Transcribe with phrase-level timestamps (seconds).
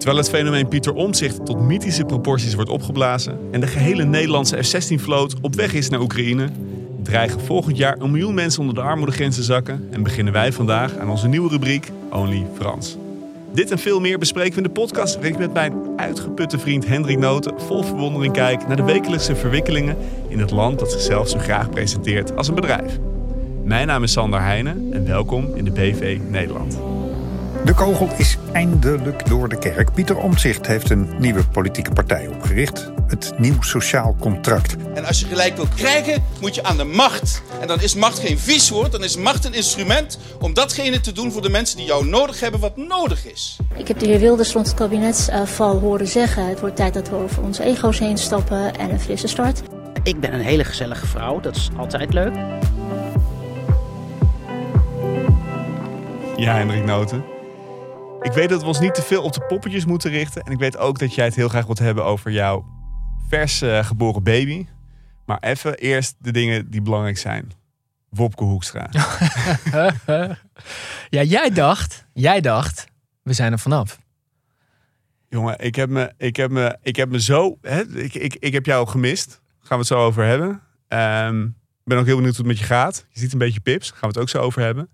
[0.00, 5.34] Terwijl het fenomeen Pieter Omtzigt tot mythische proporties wordt opgeblazen en de gehele Nederlandse F-16-vloot
[5.40, 6.48] op weg is naar Oekraïne,
[7.02, 10.96] dreigen volgend jaar een miljoen mensen onder de armoedegrens te zakken en beginnen wij vandaag
[10.96, 12.96] aan onze nieuwe rubriek Only Frans.
[13.52, 16.86] Dit en veel meer bespreken we in de podcast waarin ik met mijn uitgeputte vriend
[16.86, 19.96] Hendrik Noten vol verwondering kijk naar de wekelijkse verwikkelingen
[20.28, 22.98] in het land dat zichzelf zo graag presenteert als een bedrijf.
[23.64, 26.99] Mijn naam is Sander Heijnen en welkom in de BV Nederland.
[27.64, 29.92] De kogel is eindelijk door de kerk.
[29.92, 32.90] Pieter Omtzigt heeft een nieuwe politieke partij opgericht.
[33.06, 34.76] Het Nieuw Sociaal Contract.
[34.94, 37.42] En als je gelijk wilt krijgen, moet je aan de macht.
[37.60, 41.12] En dan is macht geen vies woord, dan is macht een instrument om datgene te
[41.12, 43.56] doen voor de mensen die jou nodig hebben wat nodig is.
[43.76, 46.48] Ik heb de heer Wilders rond het kabinetsval horen zeggen...
[46.48, 49.62] het wordt tijd dat we over onze ego's heen stappen en een frisse start.
[50.02, 52.34] Ik ben een hele gezellige vrouw, dat is altijd leuk.
[56.36, 57.38] Ja, Hendrik Noten.
[58.22, 60.42] Ik weet dat we ons niet te veel op de poppetjes moeten richten.
[60.42, 62.66] En ik weet ook dat jij het heel graag wilt hebben over jouw
[63.28, 64.66] vers eh, geboren baby.
[65.26, 67.52] Maar even eerst de dingen die belangrijk zijn.
[68.08, 68.88] Wopke Hoekstra.
[71.08, 72.86] ja, jij dacht, jij dacht,
[73.22, 73.98] we zijn er vanaf.
[75.28, 77.58] Jongen, ik heb me, ik heb me, ik heb me zo.
[77.60, 79.40] Hè, ik, ik, ik heb jou gemist.
[79.58, 80.50] Gaan we het zo over hebben.
[81.80, 83.06] Ik ben ook heel benieuwd hoe het met je gaat.
[83.10, 83.90] Je ziet een beetje pips.
[83.90, 84.90] Gaan we het ook zo over hebben.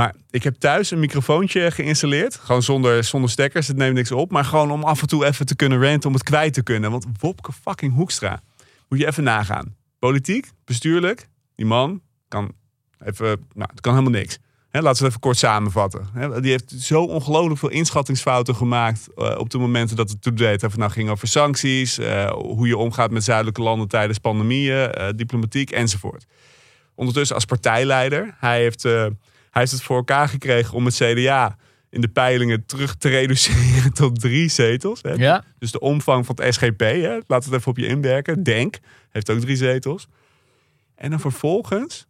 [0.00, 2.34] Maar ik heb thuis een microfoontje geïnstalleerd.
[2.34, 3.66] Gewoon zonder, zonder stekkers.
[3.66, 4.30] Het neemt niks op.
[4.30, 6.08] Maar gewoon om af en toe even te kunnen ranten.
[6.08, 6.90] Om het kwijt te kunnen.
[6.90, 8.40] Want Wopke fucking Hoekstra.
[8.88, 9.76] Moet je even nagaan.
[9.98, 11.28] Politiek, bestuurlijk.
[11.54, 12.52] Die man kan
[13.04, 13.46] even...
[13.54, 14.38] Nou, kan helemaal niks.
[14.70, 16.08] Laten we het even kort samenvatten.
[16.40, 20.76] Die heeft zo ongelooflijk veel inschattingsfouten gemaakt uh, op de momenten dat het toe deed.
[20.76, 25.70] Nou ging over sancties, uh, hoe je omgaat met zuidelijke landen tijdens pandemieën, uh, diplomatiek
[25.70, 26.24] enzovoort.
[26.94, 28.88] Ondertussen als partijleider, hij heeft,
[29.50, 31.56] hij heeft het voor elkaar gekregen om het CDA
[31.90, 35.02] in de peilingen terug te reduceren tot drie zetels.
[35.02, 35.12] Hè.
[35.12, 35.44] Ja.
[35.58, 38.42] Dus de omvang van het SGP, hè, laat het even op je inwerken.
[38.42, 38.78] Denk,
[39.10, 40.08] heeft ook drie zetels.
[40.94, 42.06] En dan vervolgens,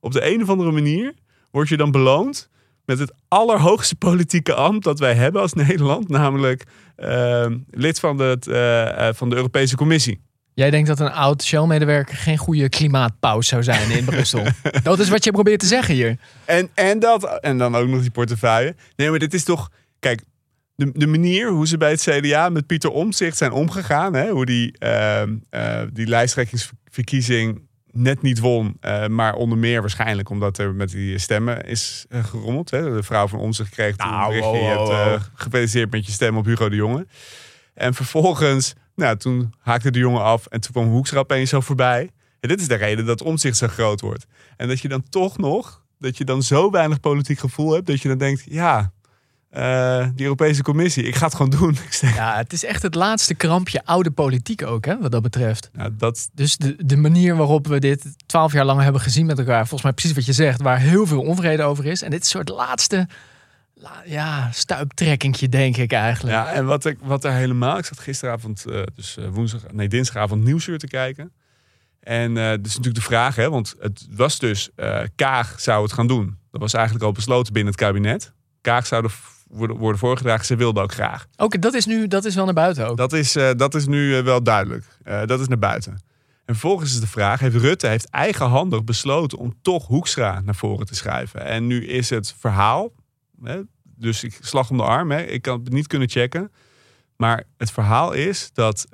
[0.00, 1.14] op de een of andere manier
[1.50, 2.48] word je dan beloond
[2.84, 8.38] met het allerhoogste politieke ambt dat wij hebben als Nederland, namelijk uh, lid van de,
[8.48, 10.20] uh, van de Europese Commissie.
[10.58, 14.44] Jij denkt dat een oud Shell-medewerker geen goede klimaatpaus zou zijn in Brussel.
[14.82, 16.18] dat is wat je probeert te zeggen hier.
[16.44, 18.74] En, en, dat, en dan ook nog die portefeuille.
[18.96, 19.70] Nee, maar dit is toch.
[19.98, 20.22] Kijk,
[20.74, 24.46] de, de manier hoe ze bij het CDA met Pieter Omtzigt zijn omgegaan, hè, hoe
[24.46, 25.22] die, uh,
[25.92, 27.60] die lijsttrekkingsverkiezing
[27.92, 28.76] net niet won.
[28.80, 32.70] Uh, maar onder meer waarschijnlijk omdat er met die stemmen is uh, gerommeld.
[32.70, 32.94] Hè.
[32.94, 34.68] De vrouw van Omtzigt kreeg toen nou, een berichtje.
[34.68, 34.88] Oh, oh, oh.
[34.88, 37.06] Je hebt uh, gefeliciteerd met je stem op Hugo de Jonge.
[37.74, 40.46] En vervolgens, nou, toen haakte de jongen af.
[40.46, 42.10] En toen kwam Hoekstra opeens zo voorbij.
[42.40, 44.26] En dit is de reden dat Omtzigt zo groot wordt.
[44.56, 47.86] En dat je dan toch nog, dat je dan zo weinig politiek gevoel hebt.
[47.86, 48.92] Dat je dan denkt, ja,
[49.56, 51.04] uh, die Europese Commissie.
[51.04, 51.76] Ik ga het gewoon doen.
[52.14, 55.70] Ja, het is echt het laatste krampje oude politiek ook, hè, wat dat betreft.
[55.76, 56.28] Ja, dat...
[56.32, 59.82] Dus de, de manier waarop we dit twaalf jaar lang hebben gezien met elkaar, volgens
[59.82, 62.02] mij precies wat je zegt, waar heel veel onvrede over is.
[62.02, 63.08] En dit soort laatste
[64.04, 66.34] ja, stuiptrekkingje, denk ik eigenlijk.
[66.34, 67.78] Ja, en wat, ik, wat er helemaal...
[67.78, 71.32] Ik zat gisteravond, uh, dus woensdag, nee, dinsdagavond nieuwsuur te kijken.
[72.00, 74.70] En uh, dus natuurlijk de vraag, hè, want het was dus,
[75.14, 76.38] Kaag zou het gaan doen.
[76.50, 78.32] Dat was eigenlijk al besloten binnen het kabinet.
[78.60, 79.08] Kaag zou de
[79.48, 80.46] worden, worden voorgedragen.
[80.46, 81.26] Ze wilde ook graag.
[81.36, 82.96] Oké, dat is nu dat is wel naar buiten ook.
[82.96, 84.84] Dat is, dat is nu wel duidelijk.
[85.02, 85.92] Dat is naar buiten.
[86.44, 90.86] En vervolgens is de vraag: heeft Rutte heeft eigenhandig besloten om toch Hoekstra naar voren
[90.86, 91.44] te schrijven?
[91.44, 92.92] En nu is het verhaal,
[93.42, 96.52] hè, dus ik slag om de arm, hè, ik kan het niet kunnen checken.
[97.16, 98.86] Maar het verhaal is dat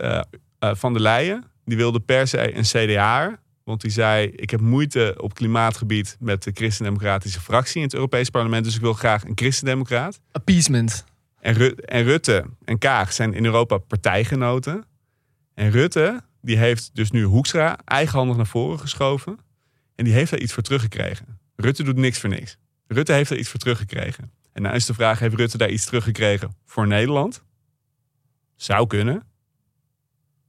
[0.59, 5.15] Van der Leyen, die wilde per se een CDA want die zei: Ik heb moeite
[5.19, 8.65] op klimaatgebied met de christendemocratische fractie in het Europees Parlement.
[8.65, 10.21] Dus ik wil graag een christendemocraat.
[10.33, 11.05] Appeasement.
[11.41, 14.85] En, Ru en Rutte en Kaag zijn in Europa partijgenoten.
[15.55, 19.39] En Rutte, die heeft dus nu Hoekstra eigenhandig naar voren geschoven.
[19.95, 21.39] En die heeft daar iets voor teruggekregen.
[21.57, 22.57] Rutte doet niks voor niks.
[22.87, 24.33] Rutte heeft er iets voor teruggekregen.
[24.53, 27.43] En nou is de vraag: heeft Rutte daar iets teruggekregen voor Nederland?
[28.57, 29.23] Zou kunnen.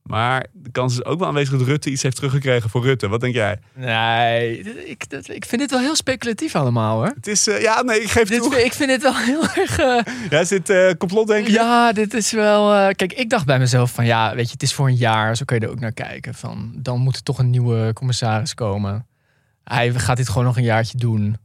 [0.05, 3.07] Maar de kans is ook wel aanwezig dat Rutte iets heeft teruggekregen voor Rutte.
[3.07, 3.59] Wat denk jij?
[3.73, 7.11] Nee, ik, ik vind dit wel heel speculatief allemaal hoor.
[7.15, 8.63] Het is, uh, ja, nee, ik geef dit, toe.
[8.63, 9.79] Ik vind dit wel heel erg...
[9.79, 11.53] Uh, ja, is dit uh, complot denk je?
[11.53, 12.93] Ja, dit is wel...
[12.93, 15.35] kijk, ik dacht bij mezelf van ja, weet je, het is voor een jaar.
[15.35, 16.33] Zo kun je er ook naar kijken.
[16.33, 19.07] Van, dan moet er toch een nieuwe commissaris komen.
[19.63, 21.37] Hij gaat dit gewoon nog een jaartje doen.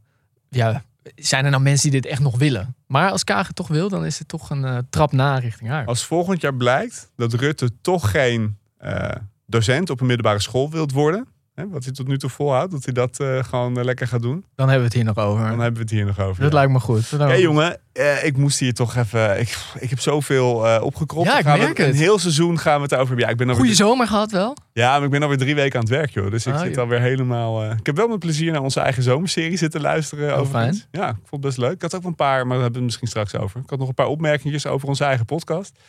[0.55, 0.83] Ja,
[1.15, 2.75] zijn er nou mensen die dit echt nog willen?
[2.87, 5.69] Maar als Kaag het toch wil, dan is het toch een uh, trap na richting
[5.69, 5.85] haar.
[5.85, 9.09] Als volgend jaar blijkt dat Rutte toch geen uh,
[9.45, 12.83] docent op een middelbare school wilt worden, hè, wat hij tot nu toe volhoudt, dat
[12.85, 14.45] hij dat eh, gewoon eh, lekker gaat doen.
[14.55, 15.47] Dan hebben we het hier nog over.
[15.49, 16.41] Dan hebben we het hier nog over.
[16.41, 16.57] dat ja.
[16.57, 17.09] lijkt me goed.
[17.11, 19.39] Hé jongen, eh, ik moest hier toch even.
[19.39, 21.27] Ik, ik heb zoveel opgekropt.
[21.27, 21.95] Ja, ik gaan we merk Een het.
[21.95, 23.25] heel seizoen gaan we het over hebben.
[23.25, 24.57] Ja, ik ben Goeie zomer gehad wel.
[24.73, 26.31] ja, maar ik ben alweer drie weken aan het werk, joh.
[26.31, 26.79] Dus ik Ah, zit joh.
[26.83, 27.71] alweer helemaal.
[27.71, 30.33] ik heb wel met plezier naar onze eigen zomerserie zitten luisteren.
[30.33, 30.87] Oh, overigens.
[30.91, 31.71] Ja, ik vond het best leuk.
[31.73, 33.59] Ik had ook een paar, maar daar hebben we het misschien straks over.
[33.61, 35.79] Ik had nog een paar opmerkingen over onze eigen podcast.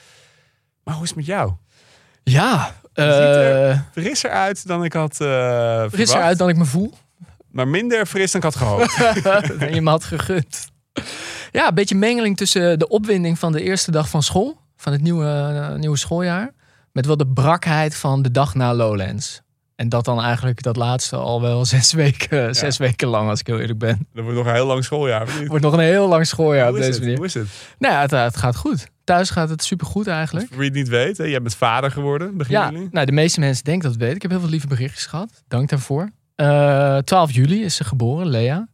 [0.84, 1.52] Maar hoe is het met jou?
[2.22, 2.74] Ja.
[2.94, 6.64] Ziet er eh Frisser uit dan ik had eh frisser verwacht, uit dan ik me
[6.64, 6.92] voel.
[7.50, 8.94] Maar minder fris dan ik had gehoopt.
[9.58, 10.70] en je me had gegund.
[11.50, 14.60] Ja, een beetje mengeling tussen de opwinding van de eerste dag van school.
[14.76, 16.52] Van het nieuwe, eh, nieuwe schooljaar.
[16.92, 19.40] Met wel de brakheid van de dag na Lowlands.
[19.76, 23.46] En dat dan eigenlijk dat laatste al wel zes weken, zes weken lang, als ik
[23.46, 24.06] heel eerlijk ben.
[24.14, 25.28] Dat wordt nog een heel lang schooljaar.
[25.46, 27.00] Wordt nog een heel lang schooljaar op Hoe deze het?
[27.00, 27.16] manier.
[27.16, 27.48] Hoe is het?
[27.78, 28.86] Nou ja, het, het gaat goed.
[29.04, 30.48] Thuis gaat het supergoed eigenlijk.
[30.48, 33.40] Voor wie het niet weet, hè, jij bent vader geworden, begin Ja, nou, de meeste
[33.40, 34.16] mensen denken dat het weten.
[34.16, 35.42] Ik heb heel veel lieve berichtjes gehad.
[35.48, 36.10] Dank daarvoor.
[36.34, 38.68] Eh 12 juli is ze geboren, Lea.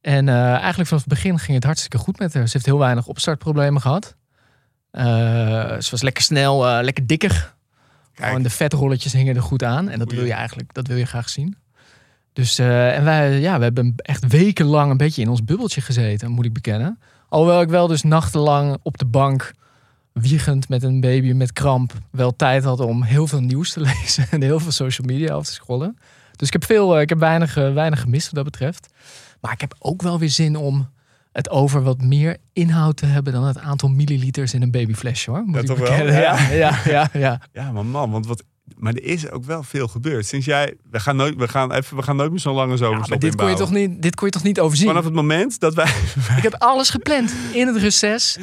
[0.00, 2.46] En eh, eigenlijk vanaf het begin ging het hartstikke goed met haar.
[2.46, 4.16] Ze heeft heel weinig opstartproblemen gehad.
[4.92, 5.04] Eh,
[5.78, 7.54] ze was lekker snel, eh, lekker dikker.
[8.12, 9.88] Gewoon de vetrolletjes hingen er goed aan.
[9.88, 11.56] En dat wil je eigenlijk dat wil je graag zien.
[12.32, 16.30] Dus, eh, en wij, ja, we hebben echt wekenlang een beetje in ons bubbeltje gezeten,
[16.30, 16.98] moet ik bekennen.
[17.28, 19.52] Alhoewel ik wel dus nachtenlang op de bank,
[20.12, 24.26] wiegend met een baby met kramp, wel tijd had om heel veel nieuws te lezen
[24.30, 25.96] en heel veel social media af te scrollen.
[26.36, 28.86] Dus ik heb, veel, eh, ik heb weinig, eh, weinig gemist wat dat betreft.
[29.40, 30.88] Maar ik heb ook wel weer zin om
[31.32, 35.42] het over wat meer inhoud te hebben dan het aantal milliliters in een babyflesje hoor.
[35.44, 35.92] Moet Ja, toch wel?
[35.92, 36.20] Ja.
[36.20, 37.40] Ja, ja, ja, ja.
[37.52, 38.42] Ja, maar man, want wat.
[38.76, 40.26] Maar er is ook wel veel gebeurd.
[40.26, 40.74] Sinds jij.
[40.90, 43.18] We gaan nooit, we gaan even, we gaan nooit meer zo'n lange Ja, zomerstop maar
[43.18, 44.86] dit kon, je toch niet, dit kon je toch niet overzien?
[44.86, 45.94] Vanaf het moment dat wij.
[46.36, 48.38] Ik heb alles gepland in het reces.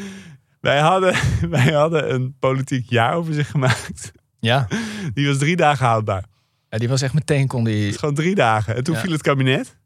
[0.59, 1.15] Wij hadden,
[1.49, 4.11] wij hadden een politiek jaaroverzicht gemaakt.
[4.39, 4.67] Ja.
[5.13, 6.23] Die was drie dagen houdbaar.
[6.69, 7.87] ja, die was echt meteen kon Het die...
[7.87, 8.75] is gewoon drie dagen.
[8.75, 9.01] En toen Ja.
[9.01, 9.77] viel het kabinet.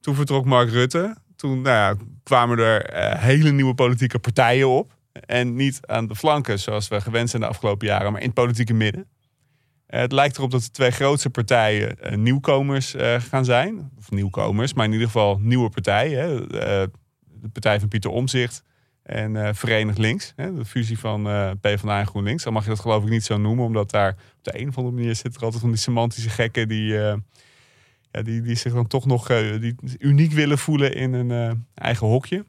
[0.00, 1.16] Toen vertrok Mark Rutte.
[1.36, 4.96] Toen nou ja, kwamen er eh, hele nieuwe politieke partijen op.
[5.12, 8.34] En niet aan de flanken, zoals we gewend zijn de afgelopen jaren, maar in het
[8.36, 9.06] politieke midden.
[9.86, 12.94] Eh, het lijkt erop dat de twee grootste partijen eh, nieuwkomers
[13.28, 13.90] gaan zijn.
[13.98, 16.18] Of nieuwkomers, maar in ieder geval nieuwe partijen.
[16.20, 16.46] Hè.
[17.40, 18.62] De partij van Pieter Omzicht
[19.08, 20.32] en eh Verenigd Links.
[20.36, 20.54] Hè.
[20.54, 22.42] De fusie van eh PvdA en GroenLinks.
[22.42, 24.76] Dan mag je dat geloof ik niet zo noemen, omdat daar op de een of
[24.76, 27.16] andere manier zit er altijd van die semantische gekken die, eh,
[28.10, 32.44] ja, die, die zich dan toch nog die uniek willen voelen in een eigen hokje.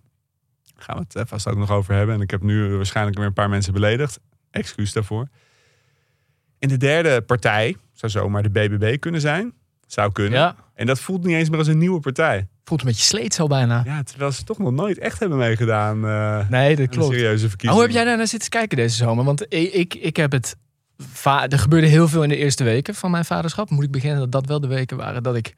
[0.75, 2.15] Daar gaan we het vast ook nog over hebben.
[2.15, 4.19] En ik heb nu waarschijnlijk weer een paar mensen beledigd.
[4.51, 5.27] Excuus daarvoor.
[6.59, 9.53] En de derde partij zou zomaar de BBB kunnen zijn.
[9.88, 10.39] Zou kunnen.
[10.39, 12.47] Ja, En dat voelt niet eens meer als een nieuwe partij.
[12.69, 13.81] Voelt een beetje sleet al bijna.
[13.86, 16.06] Ja, terwijl ze toch nog nooit echt hebben meegedaan.
[16.06, 17.12] eh Nee, dat klopt.
[17.13, 17.74] serieuze Maar verkiezingen.
[17.74, 19.24] hoe heb jij daar naar zitten kijken deze zomer?
[19.25, 20.56] Want ik, ik, ik heb het...
[21.50, 23.69] Er gebeurde heel veel in de eerste weken van mijn vaderschap.
[23.69, 25.56] Moet ik beginnen dat dat wel de weken waren dat ik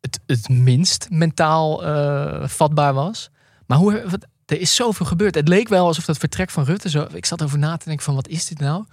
[0.00, 3.30] het, het minst mentaal eh, vatbaar was.
[3.66, 5.34] Maar hoe, wat, er is zoveel gebeurd.
[5.34, 7.06] Het leek wel alsof dat vertrek van Rutte zo...
[7.12, 8.84] Ik zat over na te denken van wat is dit nou?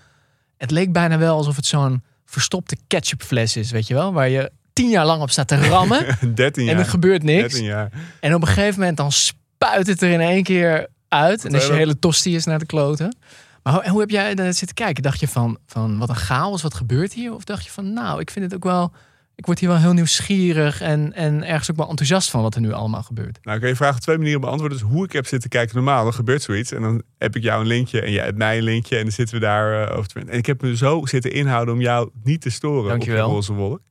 [0.57, 4.13] Het leek bijna wel alsof het zo'n verstopte ketchupfles is, weet je wel?
[4.13, 6.73] Waar je tien jaar lang op staat te rammen 13 jaar.
[6.73, 7.53] en er gebeurt niks.
[7.53, 7.91] 13 jaar.
[8.19, 11.45] En op een gegeven moment dan spuit het er in één keer uit.
[11.45, 13.17] En als je hele tosti is naar de kloten.
[13.63, 15.03] Maar hoe, en hoe heb jij daar zitten kijken?
[15.03, 17.33] Dacht je van, van wat een chaos, wat gebeurt hier?
[17.33, 18.93] Of dacht je van nou, ik vind het ook wel...
[19.35, 22.61] Ik word hier wel heel nieuwsgierig en, en ergens ook wel enthousiast van wat er
[22.61, 23.37] nu allemaal gebeurt.
[23.41, 24.77] Nou, ik kan je vraag op twee manieren beantwoorden.
[24.77, 26.71] Dus hoe ik heb zitten kijken normaal, dan gebeurt zoiets.
[26.71, 28.95] En dan heb ik jou een linkje en jij hebt mij een linkje.
[28.97, 31.73] En dan zitten we daar eh, over te En ik heb me zo zitten inhouden
[31.73, 33.23] om jou niet te storen Dankjewel.
[33.23, 33.81] op je roze wolk.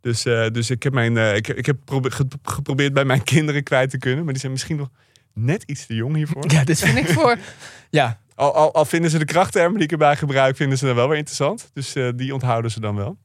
[0.00, 3.22] Dus, eh, dus ik heb, mijn, eh, ik, ik heb probe- ge- geprobeerd bij mijn
[3.34, 4.22] kinderen kwijt te kunnen.
[4.24, 4.88] Maar die zijn misschien nog
[5.34, 6.50] net iets te jong hiervoor.
[6.50, 7.36] Ja, dit vind ik voor...
[7.90, 10.94] Ja, Al, al, al vinden ze de krachttermen die ik erbij gebruik, vinden ze dan
[10.94, 11.70] wel weer interessant.
[11.72, 13.18] Dus eh, die onthouden ze dan wel.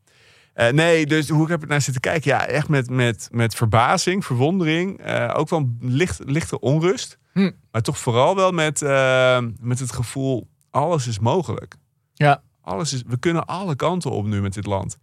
[0.71, 2.31] Nee, dus hoe ik heb het naar zitten kijken.
[2.31, 5.05] Ja, echt met, met, met verbazing, verwondering.
[5.33, 7.17] ook wel een licht, lichte onrust.
[7.33, 7.51] Hm.
[7.71, 8.81] Maar toch vooral wel met,
[9.59, 11.75] met het gevoel, alles is mogelijk.
[12.13, 12.43] ja.
[12.61, 14.97] Alles is, we kunnen alle kanten op nu met dit land.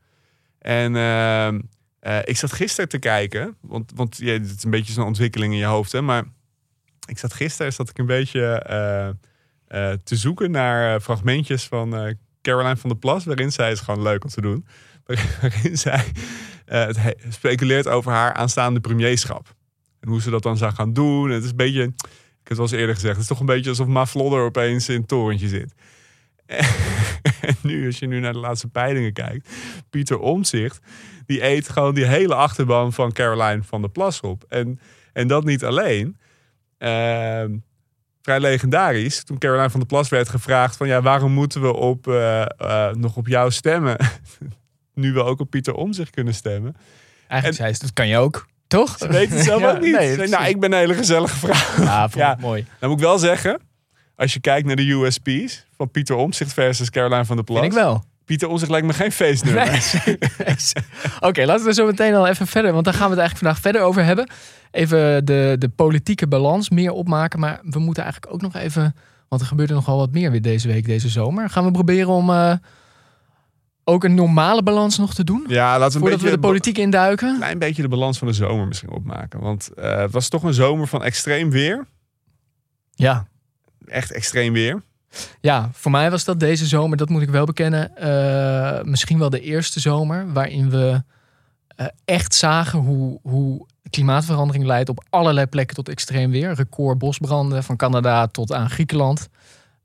[0.63, 1.61] En ehm,
[2.01, 5.59] eh, ik zat gisteren te kijken, want, want het is een beetje zo'n ontwikkeling in
[5.59, 6.25] je hoofd, hè, maar
[7.07, 12.77] ik zat gisteren zat ik een beetje eh, eh, te zoeken naar fragmentjes van Caroline
[12.77, 14.67] van der Plas, waarin zij is gewoon leuk om te doen,
[15.41, 16.05] waarin zij
[16.65, 19.55] het he- speculeert over haar aanstaande premierschap.
[20.01, 21.29] En hoe ze dat dan zou gaan doen.
[21.29, 23.47] En het is een beetje, ik heb het eens eerder gezegd, het is toch een
[23.47, 25.75] beetje alsof Ma Flodder opeens in het torentje zit.
[27.41, 29.49] En nu, als je nu naar de laatste peilingen kijkt,
[29.91, 30.79] Pieter Omzicht,
[31.27, 34.45] die eet gewoon die hele achterban van Caroline van der Plas op.
[34.49, 34.81] En,
[35.13, 36.17] en dat niet alleen.
[36.79, 37.51] Ehm,
[38.23, 39.25] vrij legendarisch.
[39.25, 42.95] Toen Caroline van der Plas werd gevraagd van ja, waarom moeten we op, eh, eh,
[42.95, 43.97] nog op jou stemmen?
[44.95, 46.77] nu we ook op Pieter Omzicht kunnen stemmen.
[47.29, 48.47] Eigenlijk En- zei ze, dat kan je ook.
[48.67, 48.99] Toch?
[48.99, 49.93] Ze weten het zelf Ja, ook niet.
[49.93, 51.85] nee, nou, ik ben een hele gezellige vrouw.
[51.85, 52.33] Ja, vond Ja.
[52.33, 52.67] ik mooi.
[52.79, 53.61] Dan moet ik wel zeggen,
[54.17, 57.61] als je kijkt naar de USP's van Pieter Omzicht versus Caroline van der Plas.
[57.61, 58.05] Vind ik wel.
[58.25, 59.71] Pieter Omzicht lijkt me geen feestnummer.
[59.71, 60.19] Nee.
[61.29, 62.73] Oké, laten we zo meteen al even verder.
[62.73, 64.31] Want daar gaan we het eigenlijk vandaag verder over hebben.
[64.71, 67.41] Even de, de politieke balans meer opmaken.
[67.41, 68.97] Maar we moeten eigenlijk ook nog even...
[69.29, 71.51] Want er gebeurde nogal wat meer weer deze week, deze zomer.
[71.51, 72.55] Gaan we proberen om eh,
[73.85, 75.45] ook een normale balans nog te doen?
[75.49, 77.29] Ja, laten we een Voordat we de politiek induiken?
[77.29, 79.41] een klein beetje de balans van de zomer misschien opmaken.
[79.41, 81.87] Want eh, het was toch een zomer van extreem weer.
[82.95, 83.27] Ja.
[83.87, 84.83] Echt extreem weer.
[85.41, 89.31] Ja, voor mij was dat deze zomer, dat moet ik wel bekennen, eh, misschien wel
[89.31, 91.03] de eerste zomer waarin we
[91.77, 96.53] eh, echt zagen hoe, hoe klimaatverandering leidt op allerlei plekken tot extreem weer.
[96.53, 99.29] Record bosbranden van Canada tot aan Griekenland.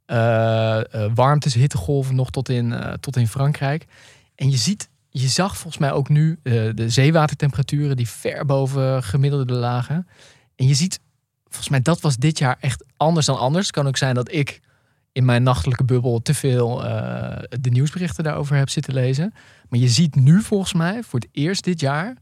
[0.06, 0.80] Eh,
[1.14, 3.86] warmtes, hittegolven nog tot in, tot in Frankrijk.
[4.36, 9.54] En je ziet, je zag volgens mij ook nu de zeewatertemperaturen die ver boven gemiddelde
[9.54, 10.08] lagen.
[10.56, 11.00] En je ziet,
[11.58, 13.72] volgens mij dat was dit jaar echt anders dan anders.
[13.72, 14.60] Kan ook zijn dat ik
[15.12, 19.34] in mijn nachtelijke bubbel te veel eh, de nieuwsberichten daarover heb zitten lezen.
[19.70, 22.16] Maar je ziet nu volgens mij voor het eerst dit jaar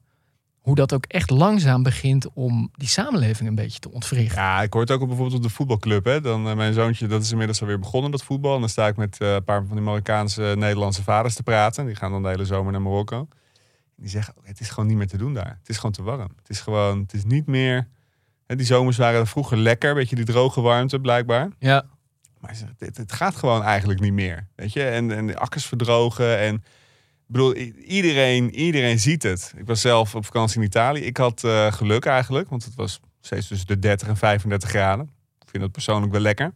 [0.60, 4.42] hoe dat ook echt langzaam begint om die samenleving een beetje te ontwrichten.
[4.42, 6.06] Ja, ik hoor het ook bijvoorbeeld op de voetbalclub.
[6.06, 6.22] Hè.
[6.22, 8.54] Dan, eh, mijn zoontje, dat is inmiddels alweer begonnen, dat voetbal.
[8.54, 11.86] En dan sta ik met eh, een paar van die Marokkaanse Nederlandse vaders te praten.
[11.86, 13.28] Die gaan dan de hele zomer naar Marokko.
[13.96, 15.58] Die zeggen, het is gewoon niet meer te doen daar.
[15.60, 16.32] Het is gewoon te warm.
[16.38, 17.88] Het is gewoon, het is niet meer...
[18.46, 21.50] Die zomers waren vroeger lekker, weet je, die droge warmte blijkbaar.
[21.60, 21.86] Ja,
[22.40, 24.48] Maar zegt, het, gaat gewoon eigenlijk niet meer.
[24.56, 26.40] Weet je, en, en de akkers verdrogen.
[26.40, 29.54] En ik bedoel, iedereen, iedereen ziet het.
[29.58, 31.02] Ik was zelf op vakantie in Italië.
[31.02, 35.10] Ik had eh, geluk eigenlijk, want het was steeds tussen de 30 en 35 graden.
[35.42, 36.54] Ik vind dat persoonlijk wel lekker.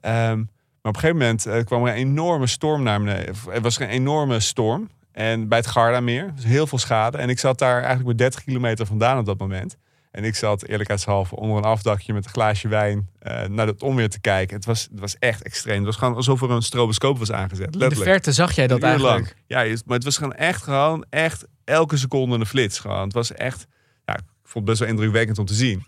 [0.00, 3.34] Ehm, maar op een gegeven moment eh, kwam er een enorme storm naar beneden.
[3.52, 4.88] Er was een enorme storm.
[5.12, 7.18] En bij het Gardameer, dus heel veel schade.
[7.18, 9.76] En ik zat daar eigenlijk maar 30 kilometer vandaan op dat moment.
[10.10, 14.08] En ik zat eerlijkheidshalve onder een afdakje met een glaasje wijn eh, naar het onweer
[14.08, 14.56] te kijken.
[14.56, 15.76] Het was, het was echt extreem.
[15.76, 17.76] Het was gewoon alsof er een stroboscoop was aangezet.
[17.76, 18.92] in de verte zag jij dat lang.
[18.92, 19.36] eigenlijk.
[19.46, 22.78] Ja, maar het was gewoon echt gewoon echt elke seconde een flits.
[22.78, 23.02] Gewoon.
[23.02, 23.66] Het was echt,
[24.04, 25.86] ja, ik vond het best wel indrukwekkend om te zien.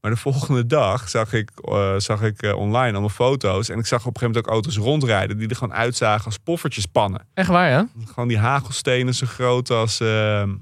[0.00, 3.68] Maar de volgende dag zag ik, eh, zag ik eh, online allemaal foto's.
[3.68, 6.38] En ik zag op een gegeven moment ook auto's rondrijden die er gewoon uitzagen als
[6.38, 7.26] poffertjes pannen.
[7.34, 7.88] Echt waar, ja?
[8.04, 9.96] Gewoon die hagelstenen zo groot als,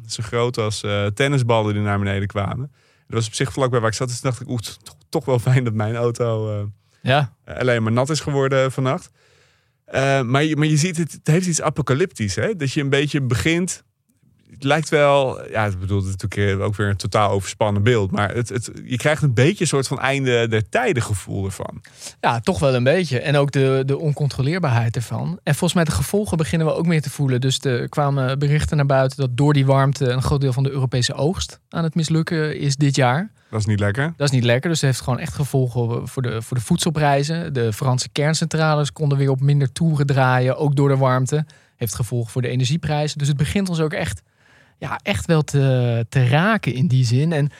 [0.06, 2.72] zo groot als tennisballen die naar beneden kwamen.
[3.10, 4.08] Dat was op zich vlakbij waar ik zat.
[4.08, 6.64] Dus dacht ik, oeh, toch, toch wel fijn dat mijn auto eh,
[7.02, 7.34] Ja.
[7.44, 9.10] alleen maar nat is geworden vannacht.
[9.84, 12.34] Eh, maar, je, maar je ziet, het, het heeft iets apocalyptisch.
[12.34, 12.56] Hè?
[12.56, 13.84] Dat je een beetje begint.
[14.50, 17.82] Het lijkt wel, ja, ik bedoel, het is natuurlijk eh, ook weer een totaal overspannen
[17.82, 18.10] beeld.
[18.10, 21.80] Maar het, het, je krijgt een beetje een soort van einde der tijden gevoel ervan.
[22.20, 23.20] Ja, toch wel een beetje.
[23.20, 25.38] En ook de, de oncontroleerbaarheid ervan.
[25.42, 27.40] En volgens mij de gevolgen beginnen we ook meer te voelen.
[27.40, 30.70] Dus er kwamen berichten naar buiten dat door die warmte een groot deel van de
[30.70, 33.30] Europese oogst aan het mislukken is dit jaar.
[33.50, 34.12] Dat is niet lekker.
[34.16, 37.52] Dat is niet lekker, dus het heeft gewoon echt gevolgen voor de, voor de voedselprijzen.
[37.52, 41.46] De Franse kerncentrales konden weer op minder toeren draaien, ook door de warmte.
[41.76, 43.18] Heeft gevolgen voor de energieprijzen.
[43.18, 44.22] Dus het begint ons ook echt,
[44.80, 47.32] ja, echt wel te, te raken in die zin.
[47.32, 47.50] En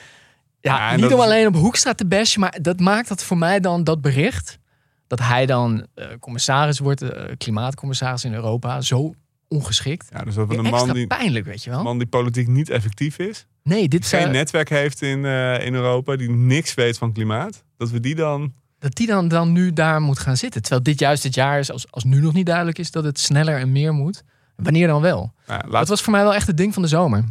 [0.59, 3.23] ja, Ja, en niet dat om alleen op Hoekstra te bashen, maar dat maakt dat
[3.23, 4.59] voor mij dan dat bericht...
[5.07, 9.13] dat hij dan eh, commissaris wordt, eh, klimaatcommissaris in Europa, zo
[9.47, 10.07] ongeschikt.
[10.11, 11.83] Ja, dus dat we een man die, pijnlijk, weet je wel?
[11.83, 13.47] man die politiek niet effectief is.
[13.63, 16.15] nee, dit geen netwerk heeft in, eh, in Europa.
[16.15, 17.63] Die niks weet van klimaat.
[17.77, 18.53] Dat we die dan...
[18.79, 20.61] dat die dan, dan nu daar moet gaan zitten.
[20.61, 23.19] Terwijl dit juist het jaar is, als, als nu nog niet duidelijk is dat het
[23.19, 24.23] sneller en meer moet.
[24.63, 25.33] Wanneer dan wel?
[25.47, 27.23] Nou, Dat was voor mij wel echt het ding van de zomer.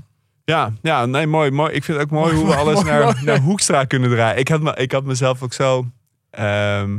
[0.45, 1.73] ja, ja, nee, mooi, mooi.
[1.73, 3.25] Ik vind het ook mooi hoe we alles mooi, naar, mooi.
[3.25, 4.39] naar Hoekstra kunnen draaien.
[4.39, 5.87] Ik had, me, ik had mezelf ook zo...
[6.31, 6.99] ehm,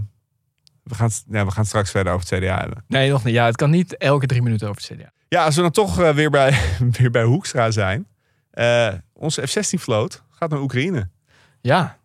[0.84, 2.84] we, gaan, ja, we gaan straks verder over het CDA hebben.
[2.88, 3.34] Nee, nog niet.
[3.34, 5.12] Ja, het kan niet elke drie minuten over het CDA.
[5.28, 6.60] Ja, als we dan toch eh, weer, bij,
[7.00, 8.08] weer bij Hoekstra zijn.
[8.52, 11.10] eh, onze F-16-vloot gaat naar Oekraïne.
[11.62, 11.98] Ja,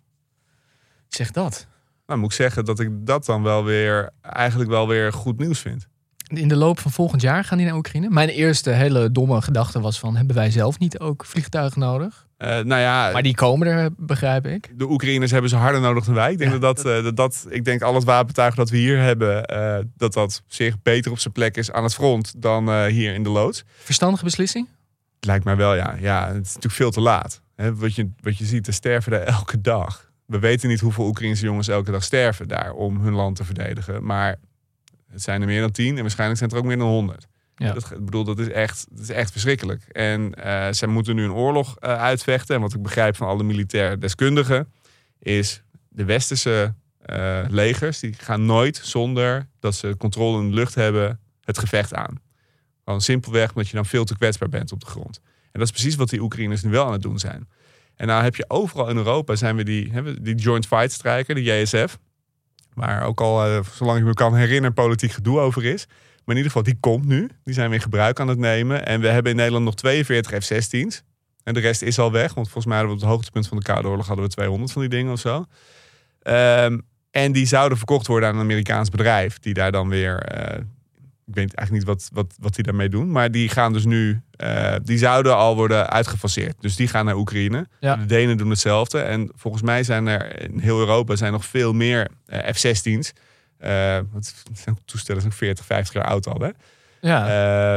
[1.09, 1.67] zeg dat.
[2.07, 4.11] Nou, moet ik zeggen dat ik dat dan wel weer...
[4.23, 5.89] eigenlijk wel weer goed nieuws vind.
[6.27, 8.09] In de loop van volgend jaar gaan die naar Oekraïne.
[8.11, 10.17] Mijn eerste hele domme gedachte was van...
[10.17, 12.27] hebben wij zelf niet ook vliegtuigen nodig?
[12.37, 14.71] Eh, nou ja, Maar die komen er, begrijp ik.
[14.79, 16.33] de Oekraïners hebben ze harder nodig dan wij.
[16.33, 18.77] Ik denk Ja, dat, dat, eh, dat, dat ik denk al het wapentuig dat we
[18.77, 22.87] hier hebben, eh, dat dat zich beter op zijn plek is aan het front dan
[22.87, 23.65] hier in de loods.
[23.79, 24.69] Verstandige beslissing?
[25.21, 25.95] Lijkt mij wel, ja.
[26.01, 27.41] Ja, het is natuurlijk veel te laat.
[27.55, 30.11] Hè, wat, je, wat je ziet, er sterven er elke dag.
[30.27, 34.05] We weten niet hoeveel Oekraïnse jongens elke dag sterven daar om hun land te verdedigen.
[34.05, 34.37] Maar
[35.17, 37.27] het zijn er meer dan tien en waarschijnlijk zijn er ook meer dan honderd.
[37.57, 37.73] Ja.
[37.73, 39.83] Dat, ik bedoel, dat is echt, dat is echt verschrikkelijk.
[39.83, 42.55] En eh zij moeten nu een oorlog eh, uitvechten.
[42.55, 44.73] En wat ik begrijp van alle militair deskundigen,
[45.19, 50.75] is de westerse eh, legers, die gaan nooit zonder dat ze controle in de lucht
[50.75, 52.21] hebben, het gevecht aan.
[52.85, 55.21] Gewoon simpelweg omdat je dan veel te kwetsbaar bent op de grond.
[55.25, 57.49] En dat is precies wat die Oekraïners nu wel aan het doen zijn.
[57.95, 60.93] En nou heb je overal in Europa zijn we die, hebben we die Joint Fight
[60.93, 61.99] Strijker, de JSF.
[62.77, 65.87] Waar ook al, eh, zolang ik me kan herinneren, politiek gedoe over is.
[65.87, 67.31] Maar in ieder geval, die komt nu.
[67.45, 68.87] Die zijn we in gebruik aan het nemen.
[68.87, 71.03] En we hebben in Nederland nog 42 F-16's.
[71.45, 72.35] En de rest is al weg.
[72.35, 74.73] Want volgens mij hadden we op het hoogtepunt van de Koude Oorlog hadden we 200
[74.73, 75.45] van die dingen of zo.
[76.23, 76.79] Ehm,
[77.11, 79.39] en die zouden verkocht worden aan een Amerikaans bedrijf.
[79.39, 80.19] Die daar dan weer...
[80.19, 80.63] eh,
[81.27, 83.11] ik weet eigenlijk niet wat, wat, wat die daarmee doen.
[83.11, 84.21] Maar die gaan dus nu...
[84.31, 86.55] eh, die zouden al worden uitgefaseerd.
[86.61, 87.67] Dus die gaan naar Oekraïne.
[87.81, 87.97] Ja.
[87.97, 88.99] De Denen doen hetzelfde.
[88.99, 93.13] En volgens mij zijn er in heel Europa zijn nog veel meer eh, F-16's.
[93.59, 96.41] Eh, wat zijn toestellen zijn ook 40, 50 jaar oud al.
[96.41, 96.51] Hè?
[97.01, 97.27] Ja.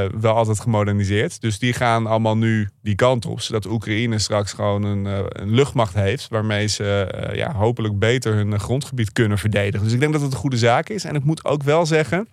[0.04, 1.42] Eh, wel altijd gemoderniseerd.
[1.42, 3.42] Dus die gaan allemaal nu die kant op.
[3.42, 6.28] Zodat Oekraïne straks gewoon een, eh, een luchtmacht heeft.
[6.28, 9.84] Waarmee ze ja, hopelijk beter hun grondgebied kunnen verdedigen.
[9.84, 11.04] Dus ik denk dat het een goede zaak is.
[11.04, 12.28] En ik moet ook wel zeggen,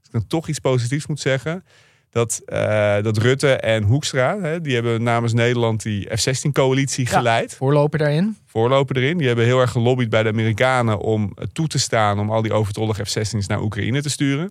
[0.00, 1.64] als ik dan toch iets positiefs moet zeggen.
[2.10, 7.16] Dat, eh, dat Rutte en Hoekstra, hè, die hebben namens Nederland die F-16-coalitie Ja.
[7.16, 8.36] geleid Voorloper daarin.
[8.46, 9.18] voorloper erin.
[9.18, 12.52] Die hebben heel erg gelobbyd bij de Amerikanen om toe te staan om al die
[12.52, 14.50] overtollige F-16's naar Oekraïne te sturen.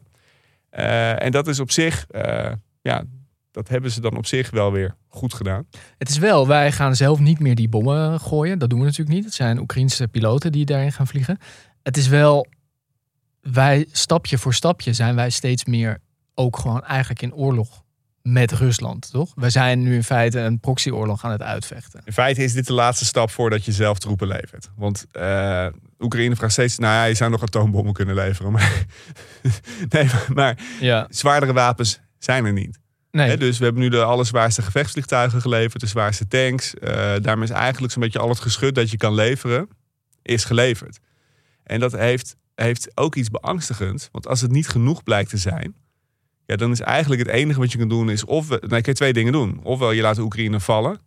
[0.70, 2.51] Eh, en dat is op zich, eh,
[2.82, 3.03] ja,
[3.51, 5.68] dat hebben ze dan op zich wel weer goed gedaan.
[5.98, 8.60] Het is wel, wij gaan zelf niet meer die bommen gooien.
[8.60, 9.25] Dat doen we natuurlijk niet.
[9.25, 11.38] Het zijn Oekraïnse piloten die daarin gaan vliegen.
[11.84, 12.48] Het is wel,
[13.51, 15.98] wij stapje voor stapje zijn wij steeds meer
[16.34, 17.84] ook gewoon eigenlijk in oorlog
[18.22, 19.32] met Rusland, toch?
[19.36, 22.01] We zijn nu in feite een proxyoorlog aan het uitvechten.
[22.06, 24.70] In feite is dit de laatste stap voordat je zelf troepen levert.
[24.75, 25.68] Want eh,
[26.00, 28.51] Oekraïne vraagt steeds, nou ja, je zou nog atoombommen kunnen leveren.
[28.51, 28.86] Maar,
[29.89, 32.79] nee, maar Ja, zwaardere wapens zijn er niet.
[33.12, 33.38] nee.
[33.38, 36.74] Dus we hebben nu de allerzwaarste gevechtsvliegtuigen geleverd, de zwaarste tanks.
[36.74, 39.70] Eh, daarmee is eigenlijk zo'n beetje al het geschut dat je kan leveren,
[40.22, 41.00] is geleverd.
[41.63, 44.10] En dat heeft, heeft ook iets beangstigends.
[44.12, 45.75] Want als het niet genoeg blijkt te zijn,
[46.46, 48.94] ja, dan is eigenlijk het enige wat je kan doen is of nee, je kan
[48.94, 49.60] twee dingen doen.
[49.63, 51.00] Ofwel je laat de Oekraïne vallen,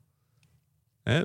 [1.03, 1.23] hè,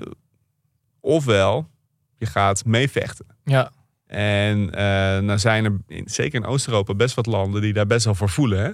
[1.00, 1.68] ofwel
[2.16, 3.26] je gaat meevechten.
[3.44, 3.72] ja,
[4.06, 8.04] En eh nou zijn er in, zeker in Oost-Europa best wat landen die daar best
[8.04, 8.62] wel voor voelen.
[8.62, 8.70] Hè?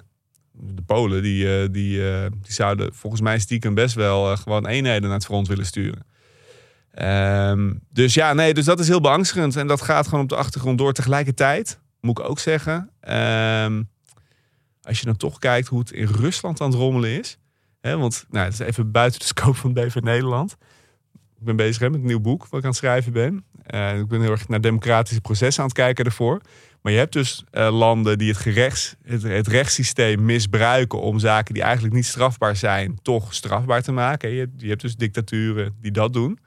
[0.52, 5.02] De Polen die, eh, die, eh, die zouden volgens mij stiekem best wel gewoon eenheden
[5.02, 6.06] naar het front willen sturen.
[6.95, 9.57] Ehm, dus ja, nee, dus dat is heel beangstigend.
[9.57, 10.93] En dat gaat gewoon op de achtergrond door.
[10.93, 13.83] Tegelijkertijd moet ik ook zeggen, ehm,
[14.83, 17.39] als je dan toch kijkt hoe het in Rusland aan het rommelen is.
[17.80, 20.57] Hè, want nou, het is even buiten de scope van BV Nederland.
[21.39, 23.45] Ik ben bezig met een nieuw boek wat ik aan het schrijven ben.
[23.67, 26.41] Eh, ik ben heel erg naar democratische processen aan het kijken daarvoor.
[26.83, 31.54] Maar je hebt dus eh, landen die het, gerechts, het, het rechtssysteem misbruiken om zaken
[31.54, 34.30] die eigenlijk niet strafbaar zijn, toch strafbaar te maken.
[34.30, 36.39] Je, je hebt dus dictaturen die dat doen.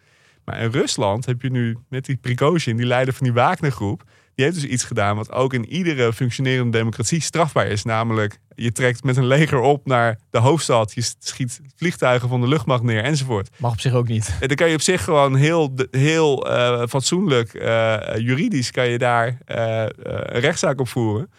[0.47, 4.03] Maar in Rusland heb je nu met die Prigozhin, die leider van die Wagner-groep,
[4.35, 7.83] die heeft dus iets gedaan wat ook in iedere functionerende democratie strafbaar is.
[7.83, 12.47] Namelijk, je trekt met een leger op naar de hoofdstad, je schiet vliegtuigen van de
[12.47, 13.49] luchtmacht neer enzovoort.
[13.57, 14.37] mag op zich ook niet.
[14.39, 18.97] En dan kan je op zich gewoon heel, heel eh, fatsoenlijk, eh, juridisch, kan je
[18.97, 21.31] daar eh, een rechtszaak op voeren.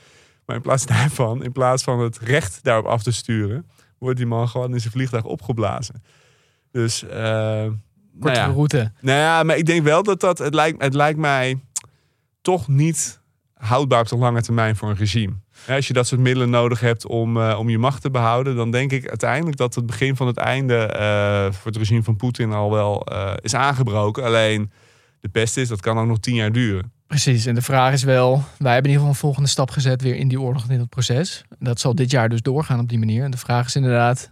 [0.46, 3.66] Maar in plaats daarvan, in plaats van het recht daarop af te sturen,
[3.98, 6.02] wordt die man gewoon in zijn vliegtuig opgeblazen.
[6.72, 7.04] Dus,
[8.18, 8.52] eh nou Kortere ja.
[8.52, 8.92] route.
[9.00, 11.60] Nou ja, maar ik denk wel dat dat, het lijkt, het lijkt mij
[12.42, 13.20] toch niet
[13.54, 15.32] houdbaar op de lange termijn voor een regime.
[15.68, 18.70] Als je dat soort middelen nodig hebt om, eh, om je macht te behouden, dan
[18.70, 22.52] denk ik uiteindelijk dat het begin van het einde eh, voor het regime van Poetin
[22.52, 24.24] al wel eh, is aangebroken.
[24.24, 24.70] Alleen
[25.20, 26.92] de pest is, dat kan ook nog tien jaar duren.
[27.06, 30.02] Precies, en de vraag is wel, wij hebben in ieder geval een volgende stap gezet
[30.02, 31.44] weer in die oorlog in dat proces.
[31.58, 33.24] Dat zal dit jaar dus doorgaan op die manier.
[33.24, 34.30] En de vraag is inderdaad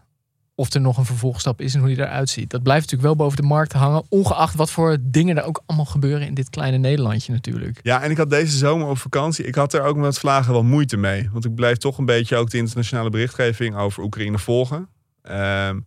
[0.59, 2.51] of er nog een vervolgstap is en hoe die eruit ziet.
[2.51, 5.87] Dat blijft natuurlijk wel boven de markt hangen, ongeacht wat voor dingen er ook allemaal
[5.87, 7.81] gebeuren in dit kleine Nederlandje natuurlijk.
[7.83, 9.45] Ja, en ik had deze zomer op vakantie.
[9.45, 11.29] Ik had er ook met vlagen wel moeite mee.
[11.33, 14.89] Want ik blijf toch een beetje ook de internationale berichtgeving over Oekraïne volgen.
[15.23, 15.81] Ehm,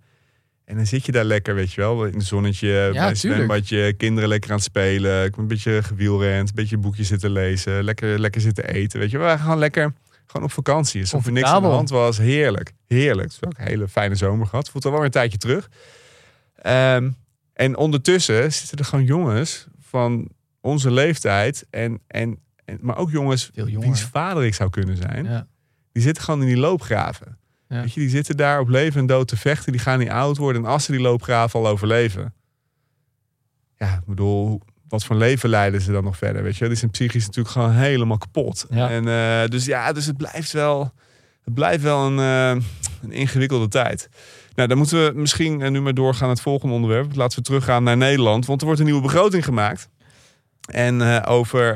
[0.65, 3.93] en dan zit je daar lekker, weet je wel, in het zonnetje, bij een zwembadje,
[3.93, 5.25] kinderen lekker aan het spelen.
[5.25, 8.99] Ik een beetje gewielrend, een beetje boekjes zitten lezen, lekker, lekker zitten eten.
[8.99, 9.93] Weet je, we waren gewoon lekker
[10.31, 11.01] gewoon op vakantie.
[11.01, 12.17] Alsof er niks aan de hand was.
[12.17, 13.31] Heerlijk, heerlijk.
[13.31, 14.69] Het is ook een hele fijne zomer gehad.
[14.69, 15.69] Voelt al wel een tijdje terug.
[16.55, 17.11] Ehm,
[17.53, 20.29] en ondertussen zitten er gewoon jongens van
[20.61, 25.25] onze leeftijd en, en, en maar ook jongens wiens vader ik zou kunnen zijn.
[25.25, 25.47] Ja.
[25.91, 27.37] Die zitten gewoon in die loopgraven.
[27.67, 27.81] Ja.
[27.81, 29.71] Weet je, die zitten daar op leven en dood te vechten.
[29.71, 30.63] Die gaan niet oud worden.
[30.63, 32.33] En als ze die loopgraven al overleven.
[33.77, 36.43] Ja, ik bedoel, wat voor leven leiden ze dan nog verder?
[36.43, 38.65] Weet je, die zijn psychisch natuurlijk gewoon helemaal kapot.
[38.69, 38.89] Ja.
[38.89, 40.93] En eh, dus ja, dus het blijft wel,
[41.43, 42.63] het blijft wel een, eh,
[43.01, 44.09] een ingewikkelde tijd.
[44.55, 47.15] Nou, dan moeten we misschien eh, nu maar doorgaan naar het volgende onderwerp.
[47.15, 49.89] Laten we teruggaan naar Nederland, want er wordt een nieuwe begroting gemaakt.
[50.71, 51.73] En over,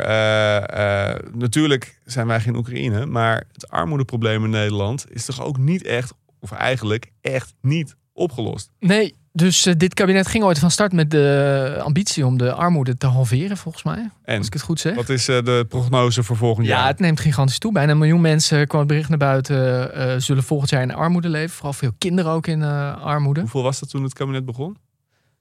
[1.33, 6.13] natuurlijk zijn wij geen Oekraïne, maar het armoedeprobleem in Nederland is toch ook niet echt
[6.39, 8.71] of eigenlijk echt niet opgelost.
[8.79, 12.97] Nee, dus eh, dit kabinet ging ooit van start met de ambitie om de armoede
[12.97, 14.09] te halveren, volgens mij.
[14.23, 14.95] En Als ik het goed zeg.
[14.95, 16.87] wat is eh, de prognose voor volgend Ja, jaar?
[16.87, 17.71] het neemt gigantisch toe.
[17.71, 19.93] Bijna een miljoen mensen kwam het bericht naar buiten.
[19.95, 21.49] eh, zullen volgend jaar in armoede leven.
[21.55, 23.39] Vooral veel kinderen ook in armoede.
[23.39, 24.77] Hoeveel was dat toen het kabinet begon?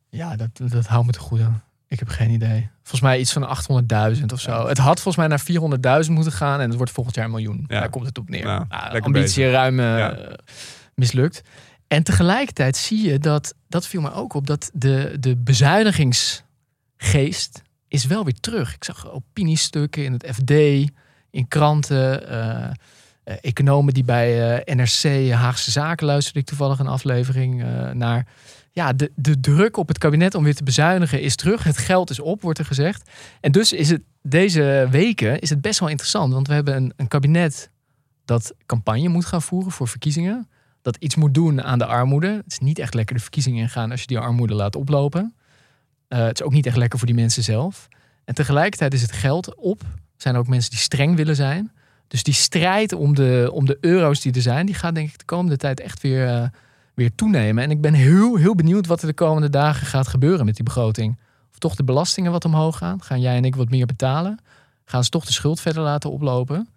[0.09, 1.48] Ja, dat, dat houdt me te goede.
[1.88, 2.70] Ik heb geen idee.
[2.83, 3.42] Volgens mij iets van
[4.16, 4.66] 800.000 of zo.
[4.66, 6.61] Het had volgens mij naar 400.000 moeten gaan.
[6.61, 7.64] En het wordt volgend jaar een miljoen.
[7.68, 7.81] Ja.
[7.81, 8.44] Daar komt het op neer.
[8.44, 10.16] Nou, Nou, lekker ambitie ruim eh, Ja.
[10.94, 11.42] mislukt.
[11.92, 18.05] En tegelijkertijd zie je dat, dat viel me ook op, dat de, de bezuinigingsgeest is
[18.05, 18.74] wel weer terug.
[18.74, 20.50] Ik zag opiniestukken in het FD,
[21.31, 22.70] in kranten, eh,
[23.24, 28.26] eh, economen die bij eh, NRC Haagse Zaken luisterden ik toevallig een aflevering naar.
[28.70, 31.62] Ja, de, de druk op het kabinet om weer te bezuinigen is terug.
[31.62, 33.11] Het geld is op, wordt er gezegd.
[33.40, 36.33] En dus is het deze weken is het best wel interessant.
[36.33, 37.70] Want we hebben een, een kabinet
[38.24, 40.48] dat campagne moet gaan voeren voor verkiezingen.
[40.83, 42.29] Dat iets moet doen aan de armoede.
[42.29, 45.35] Het is niet echt lekker de verkiezingen ingaan als je die armoede laat oplopen.
[46.09, 47.88] Eh, het is ook niet echt lekker voor die mensen zelf.
[48.25, 49.81] En tegelijkertijd is het geld op.
[49.83, 51.73] Er zijn ook mensen die streng willen zijn.
[52.09, 55.18] Dus die strijd om de, om de euro's die er zijn, die gaat denk ik
[55.18, 56.49] de komende tijd echt weer, eh,
[56.95, 57.64] weer toenemen.
[57.64, 60.64] En ik ben heel, heel benieuwd wat er de komende dagen gaat gebeuren met die
[60.64, 61.18] begroting.
[61.51, 63.03] Of toch de belastingen wat omhoog gaan.
[63.03, 64.38] Gaan jij en ik wat meer betalen?
[64.85, 66.68] Gaan ze toch de schuld verder laten oplopen?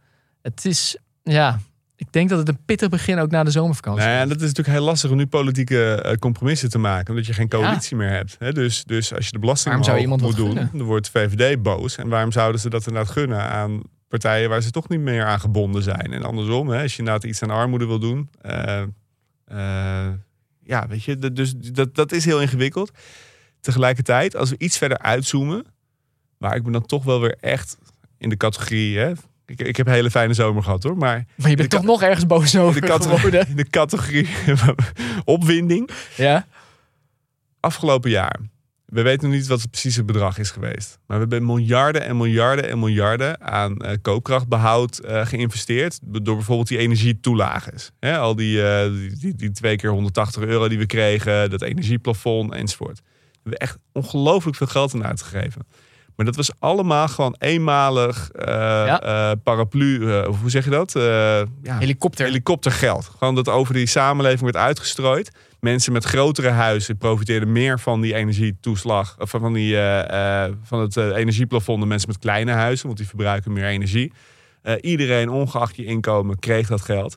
[0.41, 1.59] Het is, ja,
[2.05, 4.37] ik denk dat het een pittig begin ook na de zomervakantie Nou ja, en dat
[4.41, 7.09] is natuurlijk heel lastig om nu politieke eh, compromissen te maken.
[7.09, 8.35] Omdat je geen coalitie meer hebt.
[8.39, 8.51] Hè?
[8.51, 10.69] Dus, dus als je de belasting Waarom zou iemand moet doen, gunnen?
[10.77, 11.95] dan wordt de VVD boos.
[11.97, 15.39] En waarom zouden ze dat inderdaad gunnen aan partijen waar ze toch niet meer aan
[15.39, 16.13] gebonden zijn?
[16.13, 18.29] En andersom, hè, als je inderdaad iets aan armoede wil doen.
[18.41, 18.81] eh,
[19.45, 20.07] eh,
[20.63, 22.91] ja, weet je, dat- dus dat, dat is heel ingewikkeld.
[23.59, 25.65] Tegelijkertijd, als we iets verder uitzoomen,
[26.37, 27.77] waar ik me dan toch wel weer echt
[28.17, 28.97] in de categorie.
[28.97, 29.11] Hè,
[29.45, 32.01] ik, ik heb een hele fijne zomer gehad hoor, maar Maar je bent toch nog
[32.01, 34.27] ergens boos over de categorie, de categorie
[35.23, 35.89] opwinding.
[36.15, 36.47] Ja?
[37.59, 38.39] Afgelopen jaar.
[38.85, 40.99] We weten nog niet wat het precieze bedrag is geweest.
[41.07, 45.99] Maar we hebben miljarden en miljarden en miljarden aan eh, koopkrachtbehoud eh, geïnvesteerd.
[46.03, 47.91] Door bijvoorbeeld die energietoelages.
[47.99, 51.49] Hè, al die, eh, die, die, die twee keer 180 euro die we kregen.
[51.49, 52.99] Dat energieplafond enzovoort.
[52.99, 55.61] We hebben echt ongelooflijk veel geld aan uitgegeven.
[56.15, 58.87] Maar dat was allemaal gewoon eenmalig eh,
[59.31, 60.19] eh, paraplu.
[60.25, 60.91] of hoe zeg je dat?
[61.61, 62.25] Ja, Helikopter.
[62.25, 63.11] helikoptergeld.
[63.17, 65.31] Gewoon dat over die samenleving werd uitgestrooid.
[65.59, 69.15] Mensen met grotere huizen profiteerden meer van die energietoeslag.
[69.19, 69.75] Of van, die,
[70.63, 72.85] van het energieplafond dan mensen met kleine huizen.
[72.85, 74.11] Want die verbruiken meer energie.
[74.81, 77.15] Iedereen, ongeacht je inkomen, kreeg dat geld.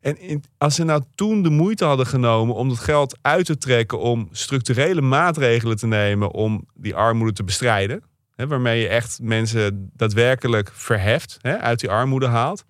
[0.00, 3.58] En in- als ze nou toen de moeite hadden genomen om dat geld uit te
[3.58, 3.98] trekken...
[3.98, 8.02] om structurele maatregelen te nemen om die armoede te bestrijden...
[8.40, 12.64] Hè, waarmee je echt mensen daadwerkelijk verheft, hè, uit die armoede haalt...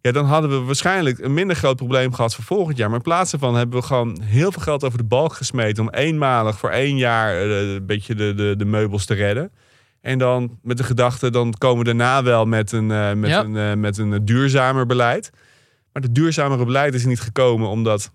[0.00, 2.88] Ja, dan hadden we waarschijnlijk een minder groot probleem gehad voor volgend jaar.
[2.88, 5.82] Maar in plaats daarvan hebben we gewoon heel veel geld over de balk gesmeten...
[5.82, 9.52] om eenmalig voor één jaar eh, een beetje de, de, de meubels te redden.
[10.00, 13.44] En dan met de gedachte, dan komen we daarna wel met een, eh, met Ja.
[13.44, 15.30] een, eh, met een duurzamer beleid.
[15.92, 18.12] Maar het duurzamere beleid is niet gekomen omdat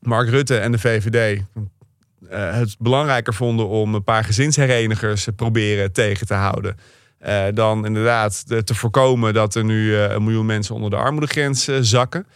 [0.00, 1.42] Mark Rutte en de VVD
[2.28, 6.76] eh, het belangrijker vonden om een paar gezinsherenigers te proberen tegen te houden.
[7.18, 10.96] Eh, dan inderdaad de- te voorkomen dat er nu eh, een miljoen mensen onder de
[10.96, 12.26] armoedegrens zakken.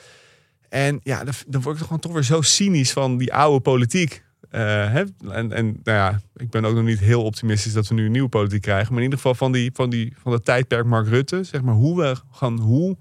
[0.68, 4.23] En ja, dan, word ik toch gewoon toch weer zo cynisch van die oude politiek.
[4.51, 5.03] Hè?
[5.31, 8.12] En, en nou ja, ik ben ook nog niet heel optimistisch dat we nu een
[8.12, 8.88] nieuwe politiek krijgen.
[8.88, 11.45] Maar in ieder geval van, die, van, die, van het tijdperk Mark Rutte.
[11.45, 12.97] Zeg maar hoe we gaan, hoe,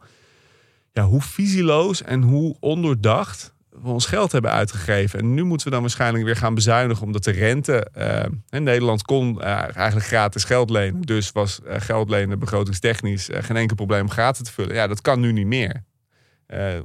[0.94, 5.20] ja, hoe visieloos en hoe ondoordacht we ons geld hebben uitgegeven.
[5.20, 7.06] En nu moeten we dan waarschijnlijk weer gaan bezuinigen.
[7.06, 7.88] Omdat de rente...
[7.94, 11.02] eh, in Nederland kon eh, eigenlijk gratis geld lenen.
[11.02, 14.76] Dus was eh, geld lenen begrotingstechnisch geen enkel probleem om gaten te vullen.
[14.76, 15.84] Ja, dat kan nu niet meer.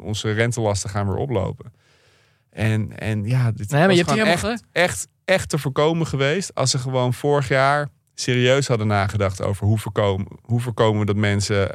[0.00, 1.72] Onze rentelasten gaan weer oplopen.
[2.50, 6.54] En, en ja, dit Nee, maar was je hebt echt, echt, echt te voorkomen geweest...
[6.54, 9.42] als ze gewoon vorig jaar serieus hadden nagedacht...
[9.42, 11.70] over hoe voorkomen, hoe voorkomen we dat mensen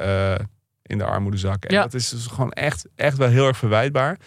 [0.82, 1.70] in de armoede zakken.
[1.70, 1.82] En Ja.
[1.82, 4.18] dat is dus gewoon echt, echt wel heel erg verwijtbaar.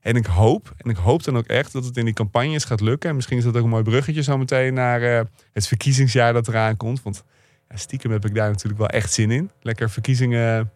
[0.00, 2.80] En ik hoop, en ik hoop dan ook echt dat het in die campagnes gaat
[2.80, 3.08] lukken.
[3.08, 6.48] En misschien is dat ook een mooi bruggetje zo meteen naar eh, het verkiezingsjaar dat
[6.48, 7.02] eraan komt.
[7.02, 7.24] Want
[7.68, 9.50] ja, stiekem heb ik daar natuurlijk wel echt zin in.
[9.62, 10.72] Lekker verkiezingen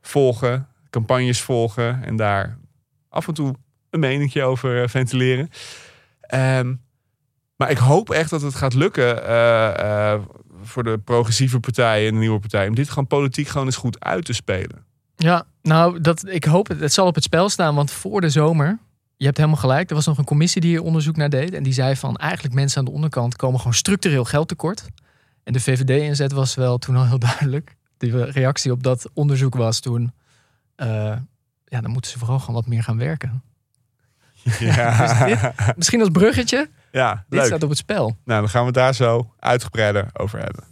[0.00, 2.58] volgen, campagnes volgen en daar
[3.08, 3.54] af en toe
[3.90, 5.50] een meningje over eh, ventileren.
[6.20, 6.74] Ehm,
[7.56, 10.20] maar ik hoop echt dat het gaat lukken eh,
[10.62, 12.68] voor de progressieve partijen en de nieuwe partij.
[12.68, 14.84] Om dit gewoon politiek gewoon eens goed uit te spelen.
[15.16, 16.80] Ja, nou, dat, ik hoop het.
[16.80, 18.78] Het zal op het spel staan, want voor de zomer...
[19.18, 19.88] Je hebt helemaal gelijk.
[19.88, 21.52] Er was nog een commissie die hier onderzoek naar deed.
[21.54, 24.84] En die zei van eigenlijk mensen aan de onderkant komen gewoon structureel geld tekort.
[25.44, 27.76] En de VVD-inzet was wel toen al heel duidelijk.
[27.96, 30.12] De reactie op dat onderzoek was toen...
[30.76, 30.88] eh,
[31.64, 33.42] ja, dan moeten ze vooral gewoon wat meer gaan werken.
[34.58, 34.98] Ja,
[35.28, 36.68] Dus dit- Misschien als bruggetje.
[36.92, 37.46] ja Dit leuk.
[37.48, 38.16] staat op het spel.
[38.24, 40.64] Nou, dan gaan we het daar zo uitgebreider over hebben.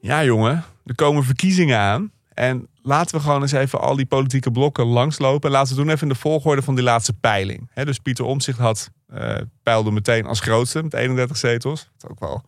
[0.00, 0.64] Ja, jongen.
[0.86, 2.10] Er komen verkiezingen aan.
[2.34, 5.50] En laten we gewoon eens even al die politieke blokken langslopen.
[5.50, 7.70] Laten we doen even in de volgorde van die laatste peiling.
[7.74, 11.90] Dus Pieter Omtzigt had, eh peilde meteen als grootste met 31 zetels.
[11.98, 12.42] Wat ook wel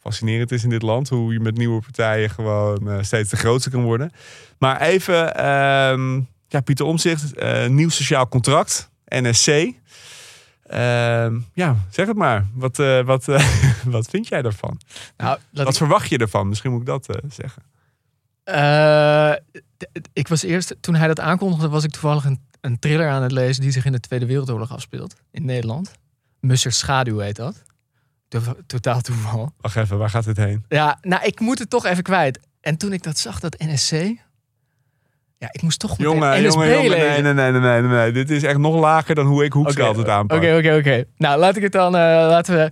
[0.00, 1.08] fascinerend is in dit land.
[1.08, 4.12] Hoe je met nieuwe partijen gewoon eh, steeds de grootste kan worden.
[4.58, 9.48] Maar even, ehm, ja, Pieter Omtzigt, eh, nieuw sociaal contract, NSC.
[10.66, 12.46] Ehm, ja, zeg het maar.
[12.54, 13.24] Wat, wat,
[13.84, 14.80] wat vind jij daarvan?
[15.16, 16.48] Nou, Wat ik, verwacht je ervan?
[16.48, 17.62] Misschien moet ik dat zeggen.
[18.50, 19.32] Eh,
[20.12, 23.32] ik was eerst, toen hij dat aankondigde, was ik toevallig een, een thriller aan het
[23.32, 25.14] lezen die zich in de Tweede Wereldoorlog afspeelt.
[25.30, 25.92] In Nederland.
[26.40, 27.62] Mussers Schaduw heet dat.
[28.28, 29.52] To- Totaal toeval.
[29.60, 30.64] Wacht even, waar gaat dit heen?
[30.68, 32.38] Ja, nou, ik moet het toch even kwijt.
[32.60, 33.92] En toen ik dat zag, dat NSC.
[35.38, 36.90] Ja, ik moest toch Jongen, NSB jongen, jongen.
[36.98, 38.12] Nee, nee, nee, nee, nee, nee.
[38.12, 40.36] Dit is echt nog lager dan hoe ik Hoekstra altijd aanpak.
[40.38, 41.04] Oké, oké, oké.
[41.16, 41.94] Nou, laat ik het dan.
[41.94, 42.70] eh, laten we.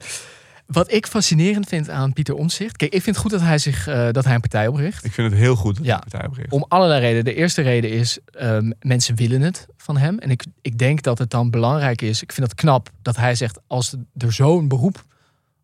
[0.69, 2.77] Wat ik fascinerend vind aan Pieter Omtzigt.
[2.77, 5.05] Kijk, ik vind het goed dat hij zich eh, dat hij een partij opricht.
[5.05, 5.97] Ik vind het heel goed dat Ja.
[5.97, 6.53] de partij opricht.
[6.53, 7.25] Om allerlei redenen.
[7.25, 10.19] De eerste reden is, ehm, mensen willen het van hem.
[10.19, 12.23] En ik, ik denk dat het dan belangrijk is.
[12.23, 15.05] Ik vind het knap dat hij zegt, als er zo'n beroep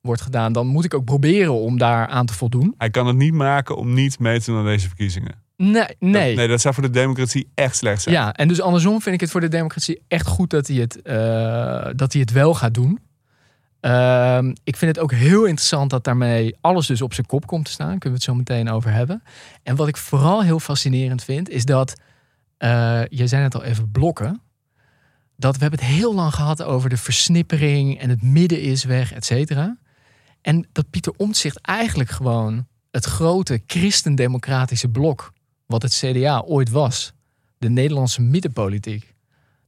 [0.00, 2.74] wordt gedaan, dan moet ik ook proberen om daar aan te voldoen.
[2.78, 5.42] Hij kan het niet maken om niet mee te doen aan deze verkiezingen.
[5.56, 6.36] Nee, Dat, nee.
[6.36, 8.14] nee, dat zou voor de democratie echt slecht zijn.
[8.14, 11.02] Ja, en dus andersom vind ik het voor de democratie echt goed dat hij het,
[11.02, 12.98] eh, dat hij het wel gaat doen.
[13.84, 17.64] Ehm, ik vind het ook heel interessant dat daarmee alles dus op zijn kop komt
[17.64, 17.98] te staan.
[17.98, 19.22] Kunnen we het zo meteen over hebben.
[19.62, 21.94] En wat ik vooral heel fascinerend vind, is dat,
[22.56, 24.40] eh je zei het al even, blokken.
[25.36, 29.12] Dat we hebben het heel lang gehad over de versnippering en het midden is weg,
[29.12, 29.78] et cetera.
[30.40, 35.32] En dat Pieter Omtzigt eigenlijk gewoon het grote christendemocratische blok,
[35.66, 37.12] wat het CDA ooit was,
[37.58, 39.14] de Nederlandse middenpolitiek,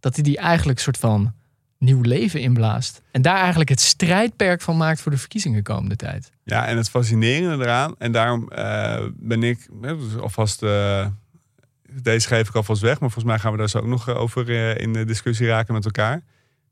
[0.00, 1.34] dat hij die eigenlijk soort van
[1.78, 3.02] nieuw leven inblaast.
[3.10, 6.30] En daar eigenlijk het strijdperk van maakt voor de verkiezingen komende tijd.
[6.44, 11.06] Ja, en het fascinerende eraan, en daarom eh, ben ik dus alvast, eh,
[12.02, 14.48] deze geef ik alvast weg, maar volgens mij gaan we daar zo ook nog over
[14.48, 16.22] eh, in de discussie raken met elkaar.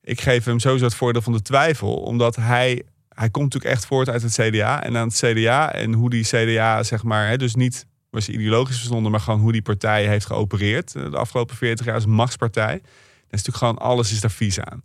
[0.03, 3.87] Ik geef hem sowieso het voordeel van de twijfel, omdat hij, hij komt natuurlijk echt
[3.87, 4.83] voort uit het CDA.
[4.83, 9.11] En aan het CDA en hoe die CDA, zeg maar, dus niet was ideologisch verzonden,
[9.11, 12.73] maar gewoon hoe die partij heeft geopereerd de afgelopen 40 jaar als machtspartij.
[12.73, 14.83] Dat is natuurlijk gewoon, alles is daar vies aan.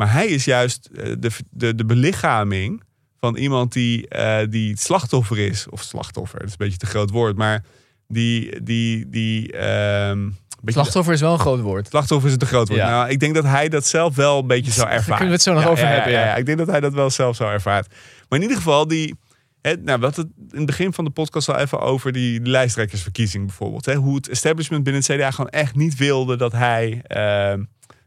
[0.00, 2.82] Maar hij is juist eh, de, de, de belichaming
[3.18, 5.68] van iemand die, eh, die het slachtoffer is.
[5.68, 7.36] Of slachtoffer, dat is een beetje te groot woord.
[7.36, 7.64] Maar
[8.08, 8.62] die...
[8.62, 10.18] die, die ehm,
[10.64, 11.88] een Slachtoffer is wel een groot woord.
[11.88, 12.80] Slachtoffer is het te groot woord.
[12.80, 12.90] Ja.
[12.90, 15.16] Nou, ik denk dat hij dat zelf wel een beetje zou Daar ervaren.
[15.16, 16.36] kunnen we het zo nog over hebben, ja.
[16.36, 17.86] Ik denk dat hij dat wel zelf zou ervaren.
[18.28, 19.14] Maar in ieder geval, die,
[19.62, 22.40] hè, nou, we hadden het in het begin van de podcast al even over die
[22.40, 23.86] lijsttrekkersverkiezing bijvoorbeeld.
[23.86, 27.62] Hè, hoe het establishment binnen het CDA gewoon echt niet wilde dat hij, ehm,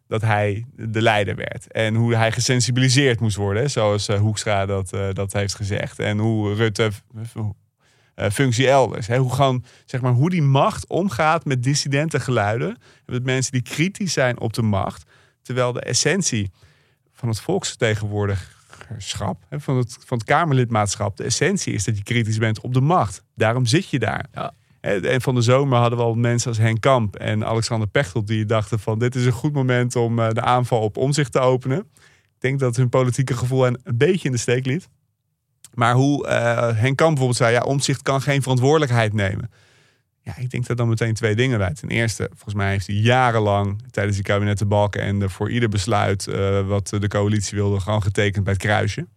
[0.07, 1.71] dat hij de leider werd.
[1.71, 5.99] En hoe hij gesensibiliseerd moest worden, zoals eh, Hoekstra dat, eh, dat heeft gezegd.
[5.99, 6.91] En hoe Rutte
[8.15, 9.07] eh, functie elders.
[9.07, 9.17] Hè?
[9.17, 12.77] Hoe, gewoon, zeg maar, hoe die macht omgaat met dissidente geluiden.
[13.05, 15.03] Met mensen die kritisch zijn op de macht.
[15.41, 16.51] Terwijl de essentie
[17.13, 22.37] van het volksvertegenwoordigerschap, hè, van, het, van het Kamerlidmaatschap, de essentie is dat je kritisch
[22.37, 23.23] bent op de macht.
[23.35, 24.25] Daarom zit je daar.
[24.33, 24.53] Ja.
[24.85, 28.27] Hè, En van de zomer hadden we al mensen als Henk Kamp en Alexander Pechtold
[28.27, 31.39] die dachten van dit is een goed moment om eh, de aanval op omzicht te
[31.39, 31.77] openen.
[31.77, 34.89] Ik denk dat hun politieke gevoel hen een beetje in de steek liet.
[35.73, 39.51] Maar hoe eh, Henk Kamp bijvoorbeeld zei, ja, omzicht kan geen verantwoordelijkheid nemen.
[40.21, 41.73] Ja, ik denk dat dan meteen twee dingen bij.
[41.73, 46.27] Ten eerste, volgens mij heeft hij jarenlang tijdens die kabinetten Balken en voor ieder besluit
[46.27, 49.07] eh, wat de coalitie wilde, gewoon getekend bij het kruisje.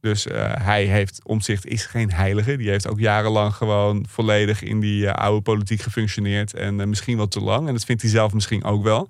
[0.00, 2.56] Dus eh, hij heeft, omzicht is geen heilige.
[2.56, 6.54] Die heeft ook jarenlang gewoon volledig in die eh, oude politiek gefunctioneerd.
[6.54, 7.66] En eh, misschien wat te lang.
[7.66, 9.08] En dat vindt hij zelf misschien ook wel.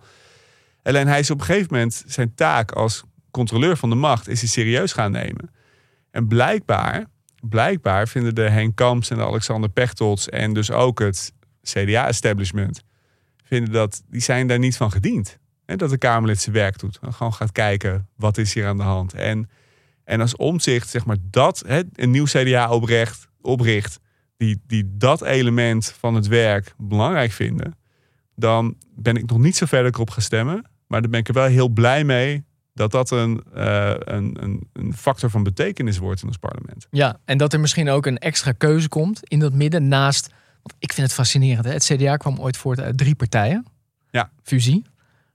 [0.82, 4.40] Alleen hij is op een gegeven moment zijn taak als controleur van de macht is
[4.40, 5.50] hij serieus gaan nemen.
[6.10, 7.06] En blijkbaar,
[7.40, 12.82] blijkbaar vinden de Henk Kamps en de Alexander Pechtold en dus ook het CDA-establishment,
[13.44, 15.38] vinden dat, die zijn daar niet van gediend.
[15.64, 16.98] En dat de Kamerlid zijn werk doet.
[17.10, 19.14] Gewoon gaat kijken, wat is hier aan de hand?
[19.14, 19.50] En,
[20.06, 24.00] en als omzicht, zeg maar, dat hè, een nieuw CDA opricht, opricht
[24.36, 27.78] die, die dat element van het werk belangrijk vinden,
[28.34, 30.64] dan ben ik nog niet zo ver dat ik erop ga stemmen.
[30.86, 34.68] Maar dan ben ik er wel heel blij mee dat dat een, eh, een, een,
[34.72, 36.86] een factor van betekenis wordt in ons parlement.
[36.90, 40.28] Ja, en dat er misschien ook een extra keuze komt in dat midden naast.
[40.62, 41.64] Want ik vind het fascinerend.
[41.64, 41.72] Hè?
[41.72, 43.66] Het CDA kwam ooit voort uit drie partijen.
[44.10, 44.30] Ja.
[44.42, 44.84] Fusie.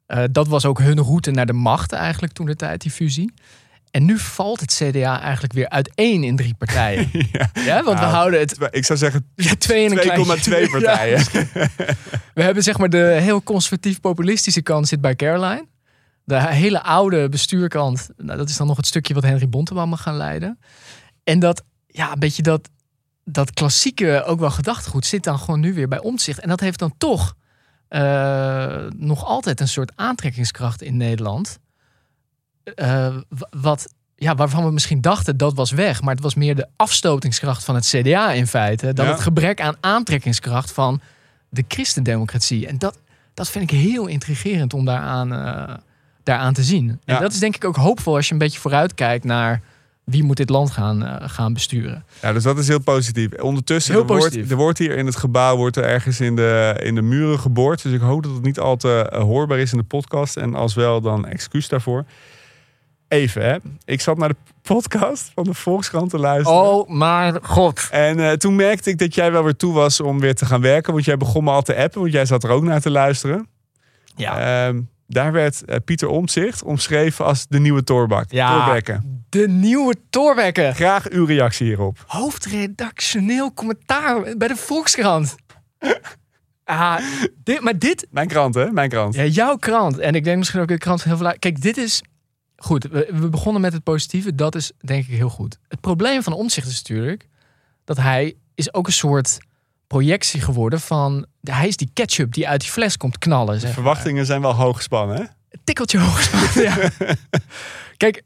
[0.05, 3.33] Eh, dat was ook hun route naar de macht eigenlijk toen de tijd, die fusie.
[3.91, 7.09] En nu valt het CDA eigenlijk weer uiteen in drie partijen.
[7.31, 7.49] ja.
[7.53, 10.01] Ja, want we Nou, houden het Ik zou zeggen ja, twee en een 2,2
[10.41, 10.69] kleintje.
[10.79, 11.23] partijen.
[11.31, 11.67] Ja.
[12.33, 15.67] We hebben zeg maar de heel conservatief-populistische kant zit bij Caroline.
[16.23, 20.01] De hele oude bestuurkant, nou, dat is dan nog het stukje wat Henry Bontebal mag
[20.01, 20.59] gaan leiden.
[21.23, 22.69] En dat, ja, een beetje dat,
[23.23, 26.39] dat klassieke, ook wel gedachtegoed, zit dan gewoon nu weer bij omzicht.
[26.39, 27.35] En dat heeft dan toch
[27.87, 31.59] eh, nog altijd een soort aantrekkingskracht in Nederland.
[32.63, 33.15] Eh,
[33.49, 36.01] wat, ja, waarvan we misschien dachten dat was weg.
[36.01, 38.93] Maar het was meer de afstotingskracht van het CDA in feite.
[38.93, 39.11] Dan Ja.
[39.11, 41.01] het gebrek aan aantrekkingskracht van
[41.49, 42.67] de christendemocratie.
[42.67, 42.97] En dat,
[43.33, 45.75] dat vind ik heel intrigerend om daaraan, eh,
[46.23, 46.99] daaraan te zien.
[47.05, 49.61] En dat is denk ik ook hoopvol als je een beetje vooruitkijkt naar
[50.03, 52.05] wie moet dit land gaan, eh, gaan besturen.
[52.21, 53.33] Ja, dus dat is heel positief.
[53.41, 56.79] Ondertussen, Heel er, wordt, er wordt hier in het gebouw wordt er ergens in de,
[56.83, 57.83] in de muren geboord.
[57.83, 60.37] Dus ik hoop dat het niet al te hoorbaar is in de podcast.
[60.37, 62.05] En als wel, dan excuus daarvoor.
[63.11, 63.57] Even, hè.
[63.85, 66.61] Ik zat naar de podcast van de Volkskrant te luisteren.
[66.61, 67.87] Oh, maar god.
[67.91, 70.61] En eh, toen merkte ik dat jij wel weer toe was om weer te gaan
[70.61, 70.93] werken.
[70.93, 73.47] Want jij begon me al te appen, want jij zat er ook naar te luisteren.
[74.15, 74.67] Ja.
[74.67, 78.31] Ehm, daar werd eh, Pieter Omtzigt omschreven als de nieuwe Torbak.
[78.31, 78.79] Ja.
[79.29, 80.71] De nieuwe Torbekke.
[80.73, 82.03] Graag uw reactie hierop.
[82.07, 85.35] Hoofdredactioneel commentaar bij de Volkskrant.
[86.63, 86.97] Ah,
[87.43, 88.71] dit, maar dit, Mijn krant, hè?
[88.71, 89.15] Mijn krant.
[89.15, 89.97] ja, jouw krant.
[89.97, 91.35] En ik denk misschien ook de krant van heel veel.
[91.39, 92.01] Kijk, dit is.
[92.63, 94.35] Goed, we, we begonnen met het positieve.
[94.35, 95.57] Dat is denk ik heel goed.
[95.67, 97.27] Het probleem van Omtzigt is natuurlijk
[97.83, 99.37] dat hij is ook een soort
[99.87, 101.25] projectie geworden van.
[101.41, 103.61] Hij is die ketchup die uit die fles komt knallen.
[103.61, 103.71] Maar.
[103.71, 105.23] Verwachtingen zijn wel hoog gespannen, hè?
[105.63, 106.89] Tikkeltje hoog gespannen, ja.
[107.97, 108.23] Kijk,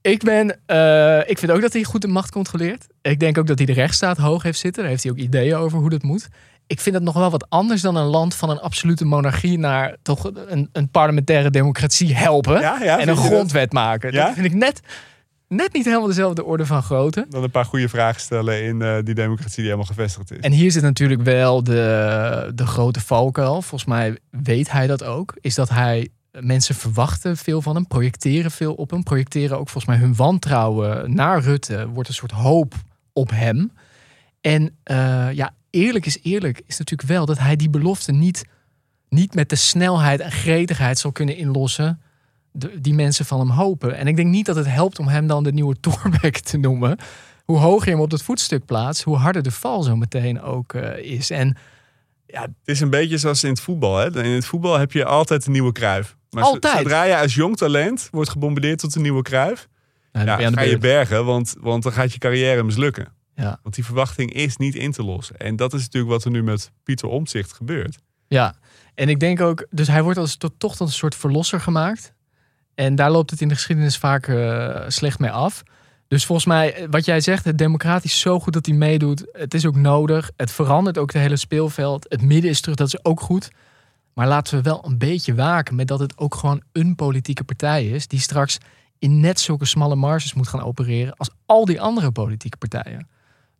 [0.00, 0.60] ik ben.
[0.66, 2.86] eh, ik vind ook dat hij goed de macht controleert.
[3.02, 4.82] Ik denk ook dat hij de rechtsstaat hoog heeft zitten.
[4.82, 6.28] Daar heeft hij ook ideeën over hoe dat moet.
[6.66, 9.96] Ik vind het nog wel wat anders dan een land van een absolute monarchie naar
[10.02, 12.60] toch een, een parlementaire democratie helpen.
[12.60, 13.24] Ja, ja, en een dat?
[13.24, 14.12] grondwet maken.
[14.12, 14.24] Ja?
[14.24, 14.80] Dat vind ik net,
[15.48, 17.26] net niet helemaal dezelfde orde van grootte.
[17.28, 20.38] Dan een paar goede vragen stellen in eh, die democratie die helemaal gevestigd is.
[20.38, 23.62] En hier zit natuurlijk wel de, de grote valkuil.
[23.62, 25.34] Volgens mij weet hij dat ook.
[25.40, 26.08] Is dat hij
[26.40, 31.14] mensen verwachten veel van hem, projecteren veel op hem, projecteren ook volgens mij hun wantrouwen
[31.14, 31.88] naar Rutte.
[31.88, 32.74] Wordt een soort hoop
[33.12, 33.72] op hem.
[34.40, 38.44] En eh, ja, eerlijk is eerlijk is natuurlijk wel dat hij die belofte niet,
[39.08, 42.00] niet met de snelheid en gretigheid zal kunnen inlossen.
[42.74, 43.96] die mensen van hem hopen.
[43.96, 46.98] En ik denk niet dat het helpt om hem dan de nieuwe Torbeck te noemen.
[47.44, 50.74] Hoe hoger je hem op het voetstuk plaatst, hoe harder de val zo meteen ook
[50.74, 51.30] eh, is.
[51.30, 51.56] En
[52.26, 53.96] Het is een beetje zoals in het voetbal.
[53.96, 54.22] Hè?
[54.22, 56.16] In het voetbal heb je altijd een nieuwe kruif.
[56.30, 56.76] Maar Altijd.
[56.78, 59.68] zodra je als jong talent wordt gebombardeerd tot een nieuwe kruif,
[60.12, 62.18] nou, dan ja, ben je aan de ga je bergen, want, want dan gaat je
[62.18, 63.12] carrière mislukken.
[63.42, 63.58] Ja.
[63.62, 65.36] Want die verwachting is niet in te lossen.
[65.36, 67.98] En dat is natuurlijk wat er nu met Pieter Omtzigt gebeurt.
[68.28, 68.54] Ja,
[68.94, 72.14] en ik denk ook, dus hij wordt als tot, toch een soort verlosser gemaakt.
[72.74, 75.62] En daar loopt het in de geschiedenis vaak eh, slecht mee af.
[76.08, 79.26] Dus volgens mij, eh, wat jij zegt, het democratisch zo goed dat hij meedoet.
[79.32, 80.30] Het is ook nodig.
[80.36, 82.06] Het verandert ook het hele speelveld.
[82.08, 83.50] Het midden is terug, dat is ook goed.
[84.14, 87.86] Maar laten we wel een beetje waken met dat het ook gewoon een politieke partij
[87.86, 88.06] is.
[88.06, 88.58] Die straks
[88.98, 93.08] in net zulke smalle marges moet gaan opereren als al die andere politieke partijen.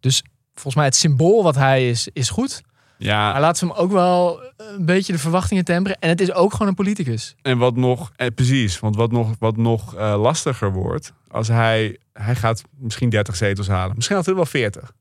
[0.03, 2.63] Dus volgens mij het symbool wat hij is, is goed.
[2.99, 5.99] Ja, Maar laten we hem ook wel een beetje de verwachtingen temperen.
[5.99, 7.35] En het is ook gewoon een politicus.
[7.43, 11.99] En wat nog, eh, precies, want wat nog, wat nog eh, lastiger wordt, als hij,
[12.13, 13.97] hij gaat misschien 30 zetels halen.
[13.97, 14.93] Misschien had hij er wel 40.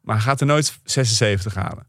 [0.00, 1.86] Maar hij gaat er nooit 76 halen.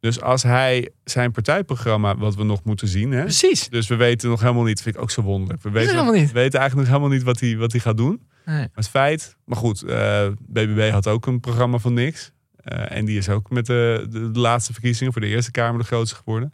[0.00, 3.68] Dus als hij zijn partijprogramma, wat we nog moeten zien, hè, Precies.
[3.68, 5.62] dus we weten nog helemaal niet, vind ik ook zo wonderlijk.
[5.62, 6.26] We weten, helemaal niet.
[6.32, 8.22] we weten eigenlijk nog helemaal niet wat hij, wat hij gaat doen.
[8.46, 8.56] Nee.
[8.58, 12.32] Maar het feit, maar goed, eh, BBB had ook een programma van niks.
[12.56, 15.80] Eh, en die is ook met de, de, de laatste verkiezingen voor de Eerste Kamer
[15.80, 16.52] de grootste geworden.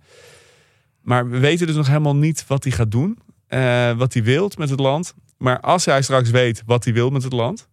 [1.01, 3.19] Maar we weten dus nog helemaal niet wat hij gaat doen.
[3.47, 5.15] eh, wat hij wilt met het land.
[5.39, 7.69] Maar als hij straks weet wat hij wil met het land.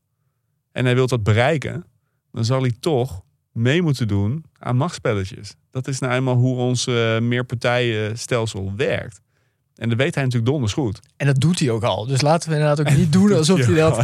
[0.72, 1.86] En hij wil dat bereiken.
[2.32, 5.56] Dan zal hij toch mee moeten doen aan machtspelletjes.
[5.72, 9.22] Dat is nou eenmaal hoe ons eh, meerpartijenstelsel werkt.
[9.76, 11.00] En dat weet hij natuurlijk donders goed.
[11.18, 12.06] En dat doet hij ook al.
[12.06, 13.98] Dus laten we inderdaad ook niet doen alsof hij dat...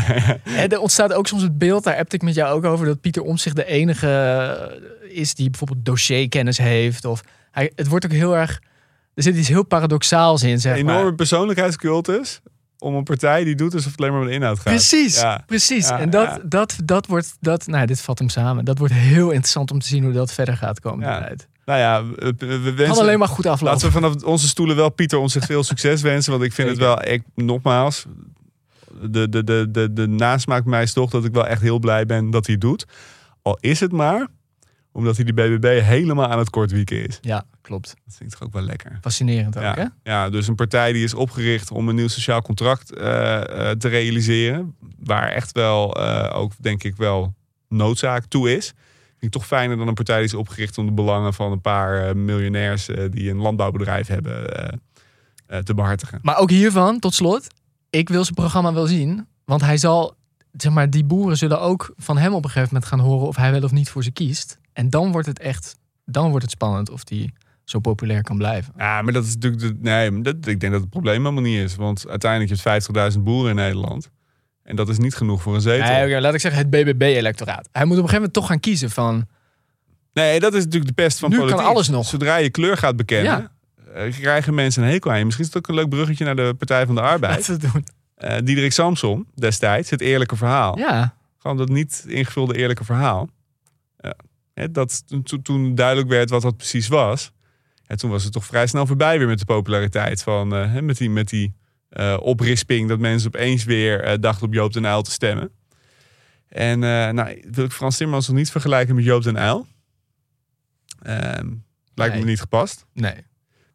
[0.44, 2.86] En er ontstaat ook soms het beeld, daar heb ik met jou ook over...
[2.86, 7.06] dat Pieter Omtzigt de enige eh, is die bijvoorbeeld dossierkennis heeft.
[7.06, 8.62] Of hij, het wordt ook heel erg...
[9.14, 10.96] Er zit iets heel paradoxaals in, zeg Een maar.
[10.96, 12.42] enorme persoonlijkheidscultus
[12.80, 14.74] om een partij die doet alsof het alleen maar om de inhoud gaat.
[14.74, 15.44] Precies, Ja.
[15.46, 15.88] precies.
[15.88, 16.40] Ja, en dat, ja.
[16.44, 18.66] dat, dat wordt, dat, nou, dit vat hem samen.
[18.66, 21.06] Dat wordt heel interessant om te zien hoe dat verder gaat komen.
[21.20, 21.48] Tijd.
[21.66, 23.04] Nou ja, we, we we Kan wensen...
[23.04, 23.74] alleen maar goed aflopen.
[23.74, 26.32] Laten we vanaf onze stoelen wel Pieter ons veel succes wensen.
[26.32, 28.06] Want ik vind het wel, ik, nogmaals,
[29.02, 32.06] de, de, de, de, de nasmaak mij is toch dat ik wel echt heel blij
[32.06, 32.86] ben dat hij het doet.
[33.42, 34.28] Al is het maar
[35.00, 37.18] Omdat hij de BBB helemaal aan het kortwieken is.
[37.22, 37.96] Ja, klopt.
[38.06, 38.98] Dat vind ik toch ook wel lekker.
[39.02, 39.82] Fascinerend ook, hè?
[39.82, 43.78] Ja, ja, dus een partij die is opgericht om een nieuw sociaal contract eh, eh,
[43.78, 44.76] te realiseren.
[45.00, 47.34] Waar echt wel, eh, ook denk ik wel,
[47.68, 48.66] noodzaak toe is.
[48.66, 51.62] Vind ik toch fijner dan een partij die is opgericht om de belangen van een
[51.62, 54.82] paar miljonairs die een landbouwbedrijf hebben
[55.64, 56.20] te behartigen.
[56.22, 57.48] Maar ook hiervan, tot slot.
[57.90, 59.28] Ik wil zijn programma wel zien.
[59.46, 60.16] Want hij zal,
[60.52, 63.36] zeg maar, die boeren zullen ook van hem op een gegeven moment gaan horen of
[63.36, 64.60] hij wel of niet voor ze kiest.
[64.80, 65.76] En dan wordt het echt,
[66.06, 68.74] dan wordt het spannend of die zo populair kan blijven.
[68.78, 69.62] Ja, maar dat is natuurlijk.
[69.62, 71.76] De, nee, dat, ik denk dat het probleem helemaal niet is.
[71.76, 74.10] Want uiteindelijk heb je 50.000 boeren in Nederland.
[74.64, 75.88] En dat is niet genoeg voor een zetel.
[75.88, 77.70] Nee, laat ik zeggen, het BBB-electoraat.
[77.72, 79.28] Hij moet op een gegeven moment toch gaan kiezen van...
[80.14, 81.68] Nee, dat is natuurlijk de pest van Nu kan politiek.
[81.68, 82.06] alles nog.
[82.06, 83.52] Zodra je kleur gaat bekennen,
[83.94, 85.26] eh, krijgen mensen een hekel aan je.
[85.26, 87.48] Misschien is het ook een leuk bruggetje naar de Partij van de Arbeid.
[87.48, 87.86] Laten we doen.
[88.16, 90.78] Eh Diederik Samson destijds, het eerlijke verhaal.
[90.78, 93.30] Ja, Gewoon dat niet ingevulde eerlijke verhaal.
[94.60, 97.32] Hè, dat toen, toen- duidelijk werd wat dat precies was.
[97.88, 100.24] En toen was het toch vrij snel voorbij weer met de populariteit.
[100.24, 101.54] Van, eh, hè, met die, met die
[101.90, 105.52] eh, oprisping dat mensen opeens weer eh, dachten op Joop den Uyl te stemmen.
[106.48, 109.68] En eh, nou, wil ik Frans Timmermans nog niet vergelijken met Joop den Uyl.
[111.02, 111.48] Ehm,
[111.96, 112.24] lijkt Nee.
[112.24, 112.86] me niet gepast.
[112.94, 113.28] nee.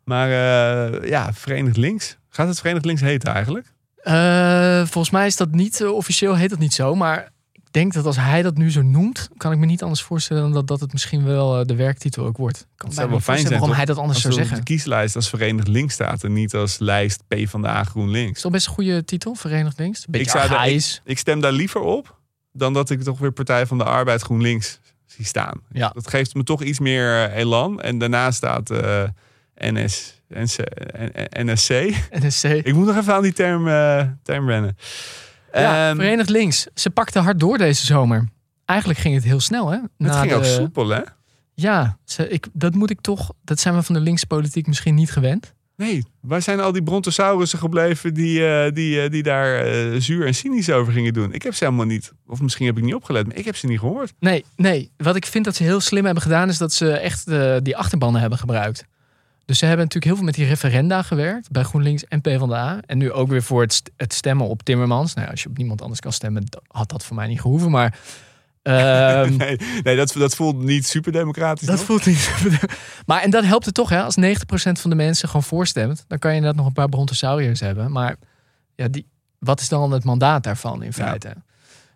[0.04, 2.18] Maar eh, ja, Verenigd Links.
[2.28, 3.72] Gaat het Verenigd Links heten eigenlijk?
[3.96, 6.94] Eh, volgens mij is dat niet, officieel heet dat niet zo.
[6.94, 7.30] Maar
[7.74, 10.52] denk dat als hij dat nu zo noemt, kan ik me niet anders voorstellen dan
[10.52, 12.58] dat, dat het misschien wel eh, de werktitel ook wordt.
[12.60, 13.76] Ik kan zou me wel fijn zijn, waarom toch?
[13.76, 14.56] hij dat anders Als zou zeggen.
[14.56, 18.36] de kieslijst als Verenigd Links staat en niet als lijst P van de A GroenLinks.
[18.36, 20.06] Is dat best een goede titel, Verenigd Links?
[20.06, 21.00] Beetje Ik zou daar- archaïs.
[21.04, 22.18] Ik stem daar liever op
[22.52, 25.60] dan dat ik toch weer Partij van de Arbeid GroenLinks zie staan.
[25.72, 25.88] Ja.
[25.88, 27.80] Dat geeft me toch iets meer eh, elan.
[27.80, 29.02] En daarna staat eh,
[29.54, 30.56] NS, NC,
[31.38, 31.70] NSC.
[32.10, 32.44] NSC.
[32.44, 34.76] Ik moet nog even aan die term, eh, term rennen.
[35.54, 36.66] Ja, Ehm, Verenigd Links.
[36.74, 38.28] Ze pakte hard door deze zomer.
[38.64, 39.76] Eigenlijk ging het heel snel, hè?
[39.76, 41.00] het Na ging de- ook soepel, hè?
[41.54, 43.32] Ja, ze, ik, dat moet ik toch.
[43.44, 45.54] Dat zijn we van de linkse politiek misschien niet gewend.
[45.76, 50.26] Nee, waar zijn al die brontosaurussen gebleven die, eh, die, eh, die daar eh, zuur
[50.26, 51.32] en cynisch over gingen doen?
[51.32, 53.66] Ik heb ze helemaal niet, of misschien heb ik niet opgelet, maar ik heb ze
[53.66, 54.12] niet gehoord.
[54.18, 54.90] Nee, nee.
[54.96, 57.26] Wat ik vind dat ze heel slim hebben gedaan, is dat ze echt
[57.64, 58.84] die achterbannen hebben gebruikt.
[59.44, 62.80] Dus ze hebben natuurlijk heel veel met die referenda gewerkt bij GroenLinks en PvdA.
[62.86, 65.14] En nu ook weer voor het, het stemmen op Timmermans.
[65.14, 67.70] Nou, als je op niemand anders kan stemmen, had dat voor mij niet gehoeven.
[67.70, 67.98] Maar
[68.62, 71.66] ehm, nee, nee dat, dat voelt niet super democratisch.
[71.66, 71.86] dat toch?
[71.86, 72.30] voelt niet.
[73.06, 74.02] maar en dan helpt het toch, hè?
[74.02, 74.22] Als 90%
[74.72, 77.92] van de mensen gewoon voorstemt, dan kan je inderdaad nog een paar brontosauriërs hebben.
[77.92, 78.16] Maar
[78.74, 79.06] ja, die,
[79.38, 81.04] wat is dan het mandaat daarvan in Ja.
[81.06, 81.34] feite?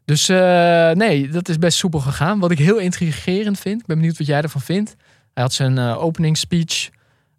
[0.04, 2.38] Dus eh, nee, dat is best soepel gegaan.
[2.38, 4.94] Wat ik heel intrigerend vind, ik ben benieuwd wat jij ervan vindt.
[5.34, 6.88] Hij had zijn eh openingsspeech,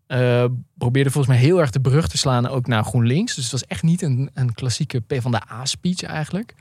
[0.09, 0.45] eh,
[0.77, 3.35] probeerde volgens mij heel erg de brug te slaan ook naar GroenLinks.
[3.35, 6.55] Dus het was echt niet een, een klassieke PvdA-speech eigenlijk.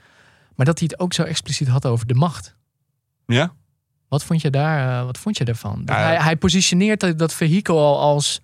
[0.55, 2.57] Maar dat hij het ook zo expliciet had over de macht.
[3.26, 3.53] Ja?
[4.09, 5.82] Wat vond je, daar, eh, wat vond je daarvan?
[5.84, 8.40] Ja, hij, hij positioneert dat, dat vehikel al als...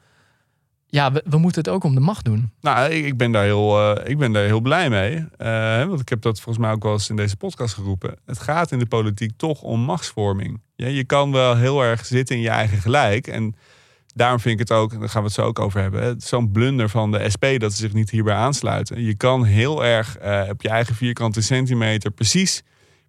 [0.86, 2.52] Ja, we, we moeten het ook om de macht doen.
[2.60, 5.26] Nou, ik, ik ben daar heel, eh, ik ben daar heel blij mee.
[5.86, 8.16] Want ik heb dat volgens mij ook wel eens in deze podcast geroepen.
[8.26, 10.60] Het gaat in de politiek toch om machtsvorming.
[10.76, 13.26] Ja, je kan wel heel erg zitten in je eigen gelijk.
[13.26, 13.54] En
[14.14, 16.20] daarom vind ik het ook, daar gaan we het zo ook over hebben.
[16.20, 19.02] Zo'n blunder van de SP dat ze zich niet hierbij aansluiten.
[19.02, 22.62] Je kan heel erg eh, op je eigen vierkante centimeter precies,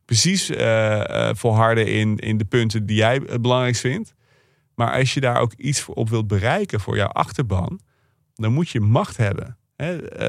[0.06, 4.14] precies eh, eh, volharden in, in de punten die jij het belangrijkst vindt.
[4.76, 7.80] Maar als je daar ook iets op wilt bereiken voor jouw achterban,
[8.36, 9.58] dan moet je macht hebben.
[9.76, 10.20] Hè?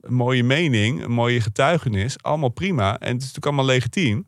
[0.00, 2.98] een mooie mening, een mooie getuigenis, allemaal prima.
[2.98, 4.26] En het is natuurlijk allemaal legitiem.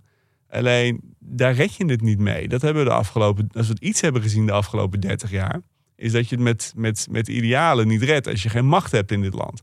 [0.55, 2.48] Alleen daar red je het niet mee.
[2.48, 5.61] Dat hebben we de afgelopen, als we iets hebben gezien de afgelopen 30 jaar,
[5.96, 9.12] is dat je het met, met, met idealen niet redt als je geen macht hebt
[9.12, 9.62] in dit land.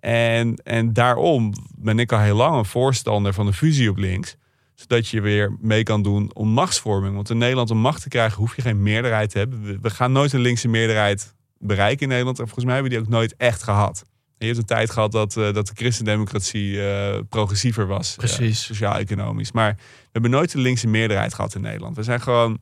[0.00, 4.36] En, en daarom ben ik al heel lang een voorstander van de fusie op links.
[4.74, 7.14] Zodat je weer mee kan doen om machtsvorming.
[7.14, 9.62] Want in Nederland om macht te krijgen hoef je geen meerderheid te hebben.
[9.62, 12.38] We, we gaan nooit een linkse meerderheid bereiken in Nederland.
[12.38, 14.04] En volgens mij hebben we die ook nooit echt gehad.
[14.40, 18.14] Je hebt een tijd gehad dat, eh, dat de christendemocratie eh, progressiever was.
[18.14, 18.64] Precies.
[18.64, 19.52] Sociaal-economisch.
[19.52, 21.96] Maar we hebben nooit een linkse meerderheid gehad in Nederland.
[21.96, 22.60] We zijn gewoon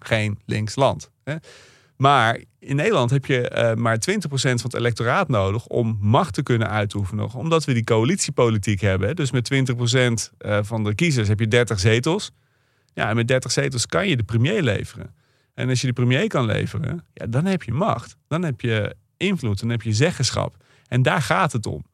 [0.00, 1.10] geen links land.
[1.24, 1.34] Hè?
[2.00, 6.42] Maar in Nederland heb je eh, maar 20% van het electoraat nodig om macht te
[6.42, 7.32] kunnen uitoefenen.
[7.32, 9.16] Omdat we die coalitiepolitiek hebben.
[9.16, 12.30] Dus met 20% eh, van de kiezers heb je 30 zetels.
[12.94, 15.14] Ja, en met 30 zetels kan je de premier leveren.
[15.54, 18.16] En als je de premier kan leveren, ja, dan heb je macht.
[18.28, 20.56] Dan heb je invloed, dan heb je zeggenschap.
[20.90, 21.84] En daar gaat het om.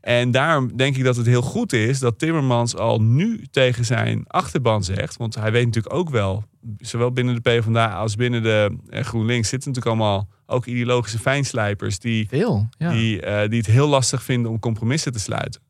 [0.00, 4.24] En daarom denk ik dat het heel goed is dat Timmermans al nu tegen zijn
[4.26, 5.16] achterban zegt.
[5.16, 6.44] Want hij weet natuurlijk ook wel,
[6.78, 11.98] zowel binnen de PvdA als binnen de eh, GroenLinks zitten natuurlijk allemaal ook ideologische fijnslijpers
[11.98, 12.90] die, Veel, ja.
[12.92, 15.62] die, eh, die het heel lastig vinden om compromissen te sluiten.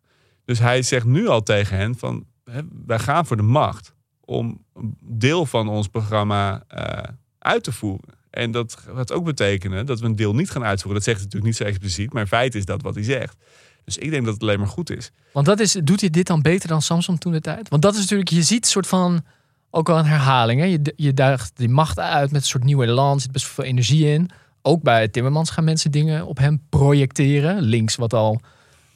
[0.44, 3.92] Dus hij zegt nu al tegen hen van, hè, wij gaan voor de macht.
[4.20, 8.14] om een deel van ons programma eh, uit te voeren.
[8.34, 10.94] En dat gaat ook betekenen dat we een deel niet gaan uitvoeren.
[10.94, 13.36] Dat zegt hij natuurlijk niet zo expliciet, maar in feite is dat wat hij zegt.
[13.84, 15.10] Dus ik denk dat het alleen maar goed is.
[15.32, 17.68] Want dat is, doet hij dit dan beter dan Samson toen de tijd?
[17.68, 19.24] Want dat is natuurlijk, je ziet een soort van,
[19.70, 20.60] ook wel een herhaling.
[20.60, 20.66] Hè?
[20.66, 23.64] Je, je daagt die macht uit met een soort nieuw elan, er zit best veel
[23.64, 24.30] energie in.
[24.62, 27.62] Ook bij Timmermans gaan mensen dingen op hem projecteren.
[27.62, 28.40] Links wat al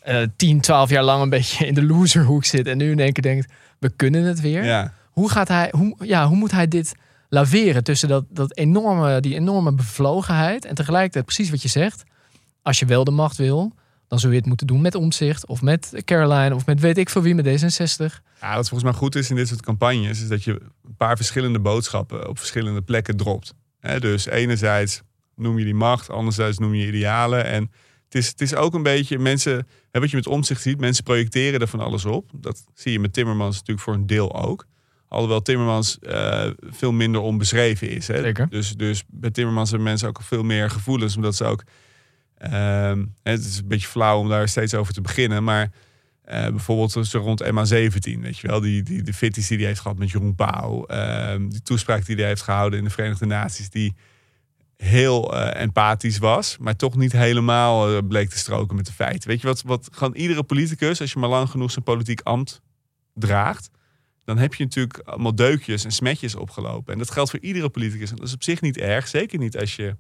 [0.01, 2.67] eh 10, 12 jaar lang een beetje in de loserhoek zit.
[2.67, 4.65] En nu in één keer denkt, we kunnen het weer.
[4.65, 4.93] Ja.
[5.11, 6.95] Hoe, gaat hij, hoe, ja, hoe moet hij dit
[7.29, 12.05] laveren tussen dat, dat enorme, die enorme bevlogenheid en tegelijkertijd precies wat je zegt.
[12.63, 13.73] Als je wel de macht wil,
[14.09, 17.09] dan zul je het moeten doen met Omzicht of met Caroline of met weet ik
[17.09, 18.27] veel wie, met D66.
[18.41, 21.17] Ja, wat volgens mij goed is in dit soort campagnes, is dat je een paar
[21.17, 23.55] verschillende boodschappen op verschillende plekken dropt.
[23.99, 25.03] Dus enerzijds
[25.35, 27.45] noem je die macht, anderzijds noem je idealen.
[27.45, 27.71] En
[28.05, 31.61] het is, het is ook een beetje, mensen, wat je met omzicht ziet, mensen projecteren
[31.61, 32.31] er van alles op.
[32.35, 34.67] Dat zie je met Timmermans natuurlijk voor een deel ook.
[35.09, 38.09] Alhoewel Timmermans eh, veel minder onbeschreven is.
[38.09, 38.21] Hè?
[38.21, 38.49] Zeker.
[38.49, 41.63] Dus, dus bij Timmermans hebben mensen ook veel meer gevoelens, omdat ze ook.
[42.39, 45.71] ehm, het is een beetje flauw om daar steeds over te beginnen, maar
[46.23, 49.81] eh, bijvoorbeeld zo rond MA17, weet je wel, die, die, de fitties die hij heeft
[49.81, 53.71] gehad met Jeroen Pauw, ehm, die toespraak die hij heeft gehouden in de Verenigde Naties,
[53.71, 53.95] die
[54.77, 59.29] heel eh, empathisch was, maar toch niet helemaal bleek te stroken met de feiten.
[59.29, 62.61] Weet je wat, wat gewoon iedere politicus, als je maar lang genoeg zijn politiek ambt
[63.15, 63.71] draagt,
[64.29, 66.93] dan heb je natuurlijk allemaal deukjes en smetjes opgelopen.
[66.93, 68.11] En dat geldt voor iedere politicus.
[68.11, 69.97] En dat is op zich niet erg, zeker niet als je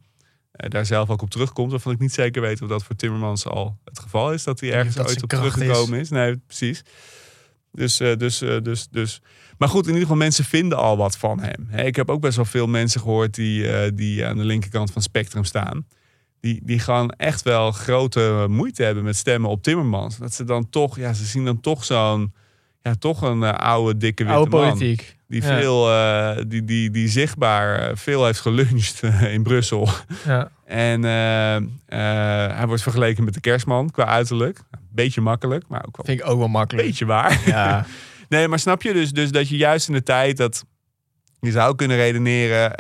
[0.53, 1.71] eh, daar zelf ook op terugkomt.
[1.71, 4.73] Waarvan ik niet zeker weet of dat voor Timmermans al het geval is, dat hij
[4.73, 6.11] ergens dat ooit op teruggekomen is.
[6.11, 6.83] Nee, precies.
[7.73, 9.21] Dus, eh, dus, eh, dus, dus.
[9.59, 11.87] Maar goed, in ieder geval, mensen vinden al wat van hem.
[11.87, 15.11] Ik heb ook best wel veel mensen gehoord die, die aan de linkerkant van het
[15.11, 15.87] spectrum staan.
[16.41, 20.19] Die, die gewoon echt wel grote moeite hebben met stemmen op Timmermans.
[20.19, 22.33] Dat ze dan toch, ja, ze zien dan toch zo'n,
[22.89, 24.69] ja, toch een eh, oude, dikke witte Oude man.
[24.69, 25.17] politiek.
[25.29, 25.59] Die, Ja.
[25.59, 29.03] veel, eh, die, die, die zichtbaar eh, veel heeft geluncht
[29.37, 29.89] in Brussel.
[30.27, 30.51] Ja.
[30.65, 31.03] En
[31.87, 34.61] hij wordt vergeleken met de kerstman qua uiterlijk.
[34.93, 36.87] Beetje makkelijk, maar ook wel Vind ik ook wel makkelijk.
[36.87, 37.41] beetje waar.
[37.47, 37.87] Ja.
[38.29, 40.65] Nee, maar snap je dus, dus dat je juist in de tijd dat
[41.41, 42.71] je zou kunnen redeneren,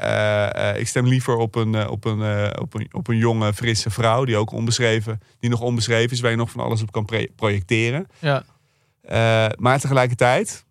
[0.78, 4.36] ik stem liever op een, op, een, op, een, op een jonge, frisse vrouw die
[4.36, 8.06] ook onbeschreven, die nog onbeschreven is, waar je nog van alles op kan projecteren.
[8.18, 8.44] ja.
[9.09, 10.64] Eh, maar tegelijkertijd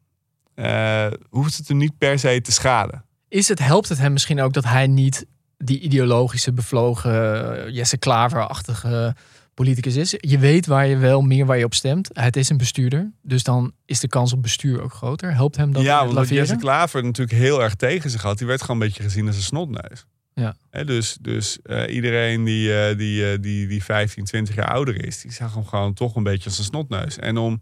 [0.53, 3.05] eh, hoeft het hem niet per se te schaden.
[3.27, 5.25] Is het, helpt het hem misschien ook dat hij niet
[5.57, 9.15] die ideologische, bevlogen, eh, Jesse Klaver-achtige
[9.53, 10.15] politicus is?
[10.17, 12.09] Je weet waar je wel meer waar je op stemt.
[12.13, 15.33] Het is een bestuurder, dus dan is de kans op bestuur ook groter.
[15.33, 16.38] Helpt hem dat ja, want laveren?
[16.38, 19.35] Jesse Klaver natuurlijk heel erg tegen zich had, die werd gewoon een beetje gezien als
[19.35, 20.05] een snotneus.
[20.33, 20.55] Ja.
[20.83, 21.57] Dus dus
[21.88, 26.15] iedereen die, die, die, die 15, 20 jaar ouder is, die zag hem gewoon toch
[26.15, 27.17] een beetje als een snotneus.
[27.17, 27.61] En om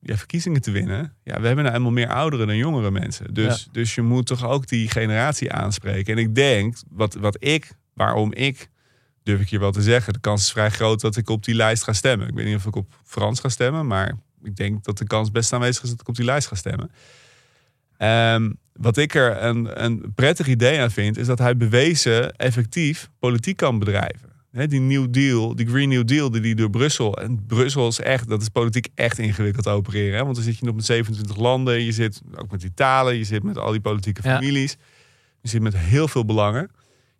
[0.00, 3.34] ja, verkiezingen te winnen, ja, we hebben nou eenmaal meer ouderen dan jongere mensen.
[3.34, 6.16] Dus, dus je moet toch ook die generatie aanspreken.
[6.16, 8.68] En ik denk, wat, wat ik, waarom ik,
[9.22, 11.54] durf ik hier wel te zeggen, de kans is vrij groot dat ik op die
[11.54, 12.28] lijst ga stemmen.
[12.28, 15.30] Ik weet niet of ik op Frans ga stemmen, maar ik denk dat de kans
[15.30, 16.90] best aanwezig is dat ik op die lijst ga stemmen.
[17.96, 23.10] Ehm, wat ik er een, een prettig idee aan vind, is dat hij bewezen effectief
[23.18, 24.27] politiek kan bedrijven.
[24.52, 27.16] Die New Deal, die Green New Deal, die, die door Brussel.
[27.16, 30.16] En Brussel is echt, dat is politiek echt ingewikkeld opereren.
[30.18, 30.22] Hè?
[30.24, 33.42] Want dan zit je nog met 27 landen, je zit ook met Italië, je zit
[33.42, 34.34] met al die politieke Ja.
[34.34, 34.76] families.
[35.40, 36.70] Je zit met heel veel belangen.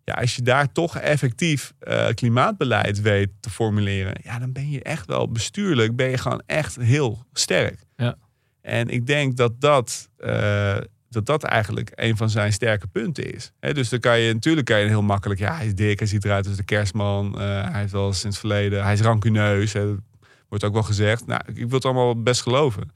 [0.03, 4.83] Ja, als je daar toch effectief eh, klimaatbeleid weet te formuleren, ja, dan ben je
[4.83, 7.79] echt wel bestuurlijk, ben je gewoon echt heel sterk.
[7.95, 8.15] Ja.
[8.61, 10.77] En ik denk dat dat, eh,
[11.09, 13.51] dat dat eigenlijk een van zijn sterke punten is.
[13.59, 16.25] Dus dan kan je natuurlijk kan je heel makkelijk, ja, hij is dik, hij ziet
[16.25, 19.73] eruit als de kerstman, eh, hij heeft wel sinds verleden, hij is rancuneus,
[20.49, 21.25] wordt ook wel gezegd.
[21.25, 22.91] Nou, ik wil het allemaal best geloven.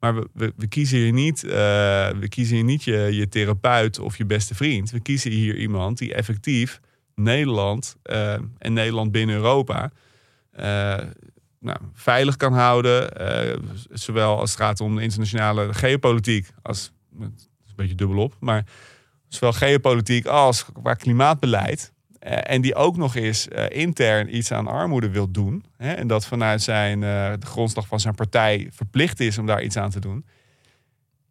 [0.00, 1.50] Maar we, we, kiezen hier niet, eh,
[2.10, 4.90] we kiezen hier niet je, je therapeut of je beste vriend.
[4.90, 6.80] We kiezen hier iemand die effectief
[7.14, 9.90] Nederland eh, en Nederland binnen Europa
[11.60, 13.12] nou, veilig kan houden.
[13.90, 18.66] zowel als het gaat om de internationale geopolitiek als het is een beetje dubbelop, maar
[19.28, 21.92] zowel geopolitiek als qua klimaatbeleid.
[22.20, 25.64] Eh, en die ook nog eens eh, intern iets aan armoede wil doen.
[25.76, 29.62] Hè, en dat vanuit zijn, eh, de grondslag van zijn partij verplicht is om daar
[29.62, 30.24] iets aan te doen.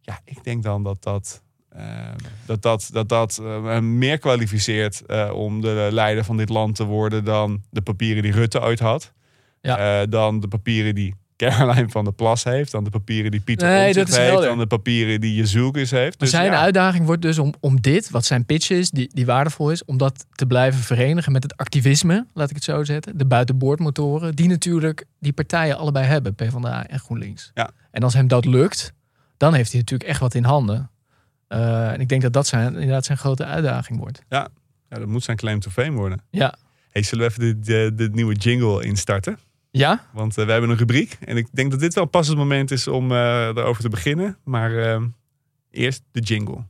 [0.00, 1.42] Ja, ik denk dan dat dat,
[2.46, 3.40] dat, dat, dat,
[3.82, 5.02] meer kwalificeert
[5.32, 9.12] om de leider van dit land te worden dan de papieren die Rutte ooit had.
[9.60, 10.06] Ja.
[10.06, 11.14] Dan de papieren die
[11.46, 12.70] Caroline van der Plas heeft.
[12.72, 14.30] Dan de papieren die Pieter Nee, Omtzigt dat is heeft.
[14.30, 14.48] helder.
[14.48, 16.18] Dan de papieren die Jezoekis heeft.
[16.20, 16.60] Dus zijn ja.
[16.60, 19.96] uitdaging wordt dus om, om dit, wat zijn pitch is, die, die waardevol is, om
[19.96, 23.18] dat te blijven verenigen met het activisme, laat ik het zo zetten.
[23.18, 27.50] De buitenboordmotoren, die natuurlijk die partijen allebei hebben, PvdA en GroenLinks.
[27.54, 27.70] Ja.
[27.90, 28.92] En als hem dat lukt,
[29.36, 30.90] dan heeft hij natuurlijk echt wat in handen.
[31.48, 34.22] Eh, en ik denk dat dat zijn, inderdaad zijn grote uitdaging wordt.
[34.28, 34.48] Ja,
[34.88, 36.22] dat moet zijn claim to fame worden.
[36.30, 36.54] Ja.
[36.90, 39.38] Hey, zullen we even de, de, de nieuwe jingle instarten?
[39.70, 40.04] Ja?
[40.12, 41.18] Want uh, we hebben een rubriek.
[41.24, 44.38] En ik denk dat dit wel pas het moment is om uh, erover te beginnen.
[44.44, 44.96] Maar uh,
[45.70, 46.64] eerst de jingle.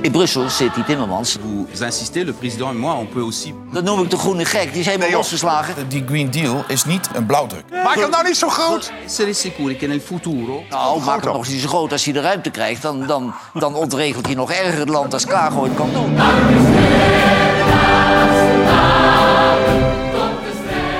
[0.00, 1.38] In Brussel zit die Timmermans.
[1.70, 3.54] Vous insistez, le président en moi, on peut aussi...
[3.72, 5.88] Dat noem ik de groene gek, die is helemaal nee, losgeslagen.
[5.88, 7.64] Die Green Deal is niet een blauwdruk.
[7.70, 8.92] Maak hem nou niet zo groot!
[9.04, 10.64] Essere sicuri che nel futuro...
[10.70, 12.82] Nou, maak hem nog eens zo groot als hij de ruimte krijgt.
[12.82, 16.14] Dan, dan, dan ontregelt hij nog erger het land als klaargooien kan doen.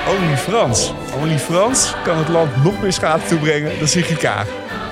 [0.09, 0.93] Only Frans.
[1.21, 4.47] Only Frans kan het land nog meer schade toebrengen dan Sigrid Kaag.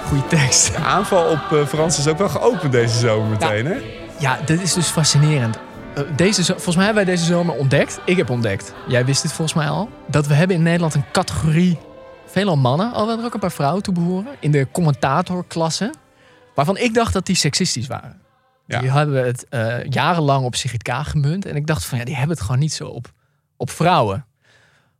[0.07, 0.73] Goeie tekst.
[0.73, 3.71] De aanval op uh, Frans is ook wel geopend deze zomer meteen, ja.
[3.71, 3.77] hè?
[4.19, 5.59] Ja, dit is dus fascinerend.
[5.99, 9.33] Uh, deze, volgens mij hebben wij deze zomer ontdekt, ik heb ontdekt, jij wist dit
[9.33, 11.79] volgens mij al, dat we hebben in Nederland een categorie,
[12.27, 15.95] veelal mannen, alhoewel er ook een paar vrouwen toe behoren, in de commentatorklasse,
[16.55, 18.20] waarvan ik dacht dat die seksistisch waren.
[18.71, 18.81] Ja.
[18.81, 22.17] Die hebben het uh, jarenlang op Sigrid Kaag gemunt en ik dacht van ja, die
[22.17, 23.13] hebben het gewoon niet zo op,
[23.57, 24.27] op vrouwen.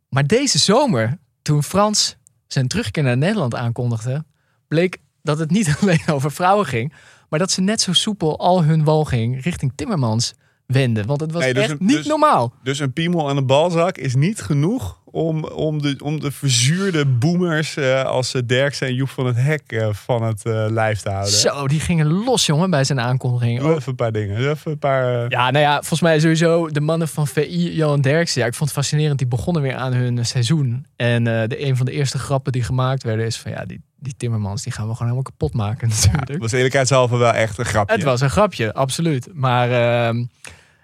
[0.09, 2.17] Maar deze zomer, toen Frans
[2.47, 4.25] zijn terugkeer naar Nederland aankondigde,
[4.67, 6.93] bleek dat het niet alleen over vrouwen ging,
[7.29, 10.33] maar dat ze net zo soepel al hun walging richting Timmermans
[10.65, 11.05] wenden.
[11.05, 12.53] Want het was nee, dus echt een, niet dus, normaal.
[12.63, 17.05] Dus een piemel en een balzak is niet genoeg om, om, de, om de verzuurde
[17.05, 21.09] boomers uh, als Derksen en Joep van het Hek uh, van het uh, lijf te
[21.09, 21.33] houden.
[21.33, 23.59] Zo, die gingen los, jongen, bij zijn aankondiging.
[23.59, 24.49] Doe even een paar dingen.
[24.49, 28.41] Even een paar, Ja, nou ja, volgens mij sowieso de mannen van VI, Johan Derksen.
[28.41, 29.17] Ja, ik vond het fascinerend.
[29.17, 30.85] Die begonnen weer aan hun seizoen.
[30.95, 34.13] En de, een van de eerste grappen die gemaakt werden is van ja, die, die
[34.17, 36.29] Timmermans, die gaan we gewoon helemaal kapot maken natuurlijk.
[36.29, 37.95] Ja, was eerlijkheidshalve wel echt een grapje.
[37.95, 39.27] Het was een grapje, absoluut.
[39.33, 39.69] Maar,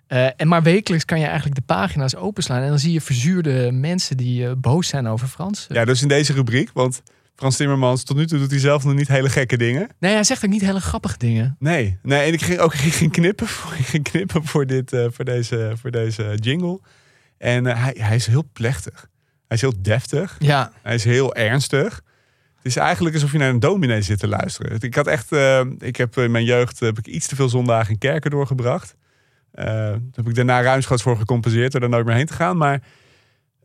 [0.08, 2.62] uh, uh, en maar wekelijks kan je eigenlijk de pagina's openslaan.
[2.62, 5.66] En dan zie je verzuurde mensen die uh, boos zijn over Frans.
[5.70, 7.02] Ja, dus in deze rubriek, want
[7.36, 9.90] Frans Timmermans, tot nu toe doet hij zelf nog niet hele gekke dingen.
[10.00, 11.56] Nee, hij zegt ook niet hele grappige dingen.
[11.60, 14.94] Nee, nee en ik ging ook ik ging knippen, voor, ik ging knippen voor, dit,
[14.94, 16.82] uh, voor, deze, voor deze jingle.
[17.38, 19.10] En hij, hij is heel plechtig.
[19.48, 20.36] Hij is heel deftig.
[20.40, 20.72] Ja.
[20.82, 22.02] Hij is heel ernstig.
[22.56, 24.78] Het is eigenlijk alsof je naar een dominee zit te luisteren.
[24.80, 27.92] Ik had echt, uh, ik heb in mijn jeugd heb ik iets te veel zondagen
[27.92, 28.96] in kerken doorgebracht.
[29.66, 32.58] Daar heb ik daarna ruimschoots voor gecompenseerd door er nooit meer heen te gaan.
[32.58, 32.82] Maar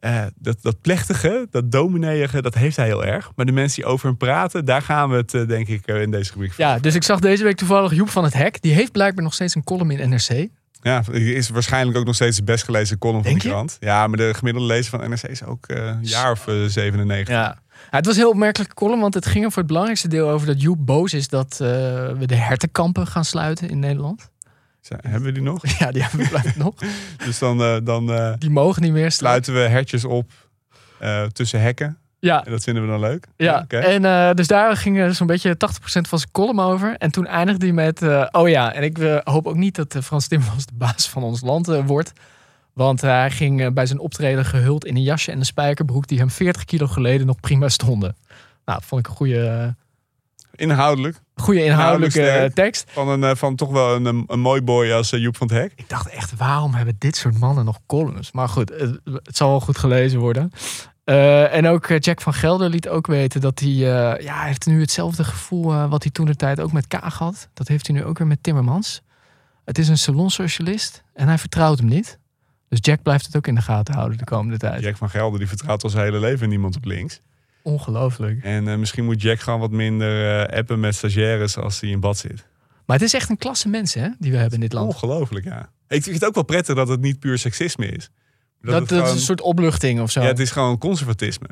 [0.00, 3.30] uh, dat, dat plechtige, dat domineeige, dat heeft hij heel erg.
[3.36, 6.32] Maar de mensen die over hem praten, daar gaan we het denk ik in deze
[6.32, 8.62] rubriek Ja, dus ik zag deze week toevallig Joep van het Hek.
[8.62, 10.48] Die heeft blijkbaar nog steeds een column in NRC.
[10.82, 13.76] Ja, is waarschijnlijk ook nog steeds de best gelezen column Denk van de krant.
[13.80, 17.34] Ja, maar de gemiddelde lezer van NRC is ook een jaar of 97.
[17.34, 17.60] Ja.
[17.90, 20.28] Ja, het was een heel opmerkelijke column, want het ging er voor het belangrijkste deel
[20.28, 24.30] over dat Joep boos is dat we de hertenkampen gaan sluiten in Nederland.
[24.82, 25.62] Zo, hebben we die nog?
[25.78, 26.74] Ja, die hebben we nog.
[27.24, 30.30] Dus dan, uh, dan uh, die mogen niet meer sluiten we hertjes op
[31.32, 31.96] tussen hekken.
[32.18, 32.44] Ja.
[32.44, 33.26] En dat vinden we dan leuk.
[33.36, 33.80] Ja, okay.
[33.80, 36.96] en dus daar ging zo'n beetje 80% van zijn column over.
[36.98, 38.02] En toen eindigde hij met,
[38.32, 41.66] oh ja, en ik hoop ook niet dat Frans Timmermans de baas van ons land
[41.66, 42.12] wordt.
[42.72, 46.30] Want hij ging bij zijn optreden gehuld in een jasje en een spijkerbroek die hem
[46.30, 48.16] 40 kilo geleden nog prima stonden.
[48.64, 49.74] Nou, dat vond ik een goede...
[50.54, 51.20] Inhoudelijk.
[51.42, 52.90] Goede inhoudelijke Inhoudelijk tekst.
[52.90, 55.72] Van, een, van toch wel een, een mooi boy als Joep van het Hek.
[55.76, 58.32] Ik dacht echt, waarom hebben dit soort mannen nog columns?
[58.32, 60.52] Maar goed, het, het zal wel goed gelezen worden.
[61.04, 63.80] Uh, en ook Jack van Gelder liet ook weten dat hij, uh,
[64.24, 67.18] ja, hij heeft nu hetzelfde gevoel uh, wat hij toen de tijd ook met Kaag
[67.18, 67.48] had.
[67.54, 69.02] Dat heeft hij nu ook weer met Timmermans.
[69.64, 72.18] Het is een salonsocialist en hij vertrouwt hem niet.
[72.68, 74.82] Dus Jack blijft het ook in de gaten houden de komende tijd.
[74.82, 77.20] Jack van Gelder die vertrouwt al zijn hele leven niemand op links.
[77.62, 78.44] Ongelooflijk.
[78.44, 82.46] En misschien moet Jack gewoon wat minder appen met stagiaires als hij in bad zit.
[82.86, 84.92] Maar het is echt een klasse mensen hè, die we hebben in dit land.
[84.92, 85.70] Ongelooflijk, ja.
[85.88, 88.10] Ik vind het ook wel prettig dat het niet puur seksisme is.
[88.60, 90.20] Dat, dat, dat gewoon, is een soort opluchting of zo.
[90.20, 91.48] Ja, het is gewoon conservatisme.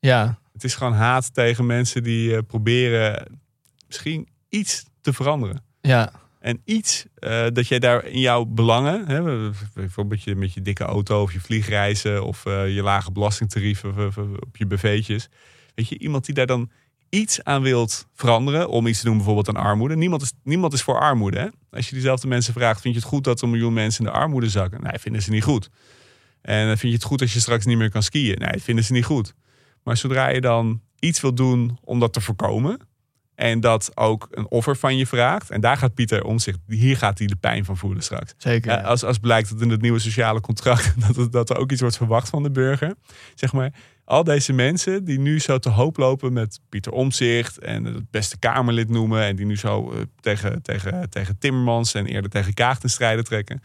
[0.00, 0.38] Ja.
[0.52, 3.38] Het is gewoon haat tegen mensen die uh, proberen
[3.86, 5.64] misschien iets te veranderen.
[5.80, 6.12] Ja.
[6.46, 10.84] En iets uh, dat jij daar in jouw belangen, hè, bijvoorbeeld je, met je dikke
[10.84, 15.28] auto of je vliegreizen of uh, je lage belastingtarieven op je BV'tjes.
[15.74, 16.70] Weet je, iemand die daar dan
[17.08, 19.96] iets aan wilt veranderen om iets te doen bijvoorbeeld aan armoede.
[19.96, 21.38] Niemand is, niemand is voor armoede.
[21.38, 21.48] Hè?
[21.70, 24.18] Als je diezelfde mensen vraagt, vind je het goed dat een miljoen mensen in de
[24.18, 24.82] armoede zakken?
[24.82, 25.70] Nee, vinden ze niet goed.
[26.42, 28.38] En vind je het goed als je straks niet meer kan skiën?
[28.38, 29.34] Nee, dat vinden ze niet goed.
[29.82, 32.85] Maar zodra je dan iets wil doen om dat te voorkomen.
[33.36, 35.50] En dat ook een offer van je vraagt.
[35.50, 36.56] En daar gaat Pieter om zich.
[36.66, 38.34] Hier gaat hij de pijn van voelen straks.
[38.36, 38.72] Zeker.
[38.72, 40.94] Ja, als, als blijkt dat in het nieuwe sociale contract.
[41.16, 42.94] Dat, dat er ook iets wordt verwacht van de burger.
[43.34, 43.72] Zeg maar.
[44.04, 47.58] Al deze mensen die nu zo te hoop lopen met Pieter Omzicht.
[47.58, 49.22] En het beste Kamerlid noemen.
[49.22, 53.22] En die nu zo uh, tegen, tegen, tegen Timmermans en eerder tegen Kaag ten strijde
[53.22, 53.60] trekken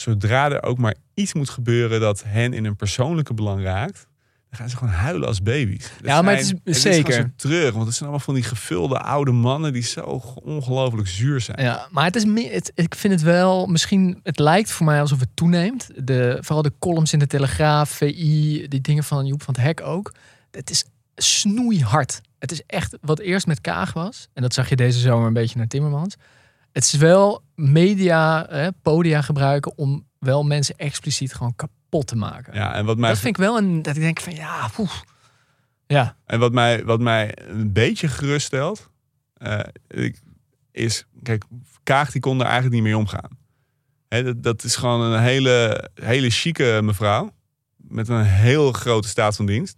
[0.00, 4.06] zodra er ook maar iets moet gebeuren dat hen in hun persoonlijke belang raakt,
[4.50, 5.90] Dan gaan ze gewoon huilen als baby's.
[6.02, 7.32] Ja, maar het is- zeker.
[7.36, 11.62] terug, want het zijn allemaal van die gevulde oude mannen die zo ongelooflijk zuur zijn.
[11.62, 15.00] Ja, maar het is meer, het, ik vind het wel, misschien, het lijkt voor mij
[15.00, 15.88] alsof het toeneemt.
[16.06, 19.80] De, vooral de columns in de Telegraaf, VI, die dingen van Joep van het Hek
[19.80, 20.12] ook.
[20.50, 20.84] Het is
[21.16, 22.20] snoeihard.
[22.38, 24.28] Het is echt wat eerst met Kaag was.
[24.32, 26.14] En dat zag je deze zomer een beetje naar Timmermans.
[26.72, 32.54] Het is wel media, hè, podia gebruiken om wel mensen expliciet gewoon kapot te maken.
[32.54, 34.70] Ja, en wat mij, Dat vind ik wel een, dat ik denk van ja.
[35.86, 38.90] Ja, en wat mij, wat mij een beetje geruststelt,
[39.34, 40.20] eh, ik,
[40.72, 41.44] is, kijk,
[41.82, 43.38] Kaag die kon er eigenlijk niet mee omgaan.
[44.08, 47.32] Hè, dat, dat is gewoon een hele, hele chique mevrouw.
[47.76, 49.76] Met een heel grote staat van dienst.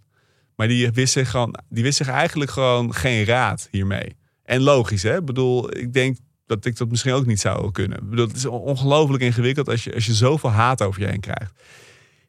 [0.55, 4.15] Maar die wist, zich gewoon, die wist zich eigenlijk gewoon geen raad hiermee.
[4.43, 5.17] En logisch, hè?
[5.17, 7.97] Ik bedoel, ik denk dat ik dat misschien ook niet zou kunnen.
[7.97, 11.19] Ik bedoel, het is ongelooflijk ingewikkeld als je, als je zoveel haat over je heen
[11.19, 11.53] krijgt.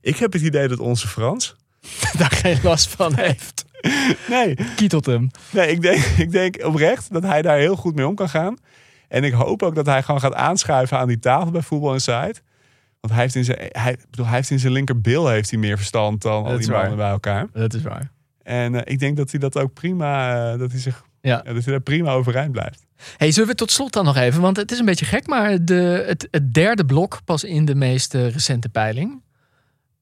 [0.02, 1.56] Ik heb het idee dat onze Frans...
[2.18, 3.64] daar geen last van heeft.
[4.28, 5.30] Nee, Kietelt hem.
[5.50, 8.56] Nee, ik denk, ik denk oprecht dat hij daar heel goed mee om kan gaan.
[9.08, 12.42] En ik hoop ook dat hij gewoon gaat aanschuiven aan die tafel bij Voetbal Insight.
[13.00, 15.76] Want hij heeft in zijn, hij, bedoel, hij heeft in zijn linkerbil heeft hij meer
[15.76, 16.78] verstand dan al Dat die waar.
[16.78, 17.46] mannen bij elkaar.
[17.52, 18.10] Dat is waar.
[18.42, 21.42] En eh, ik denk dat hij dat ook prima, eh, dat hij zich, Ja.
[21.44, 22.86] ja, dat hij daar prima overeind blijft.
[23.16, 25.64] Hey, zullen we tot slot dan nog even, want het is een beetje gek, maar
[25.64, 29.22] de, het, het derde blok pas in de meest eh, recente peiling.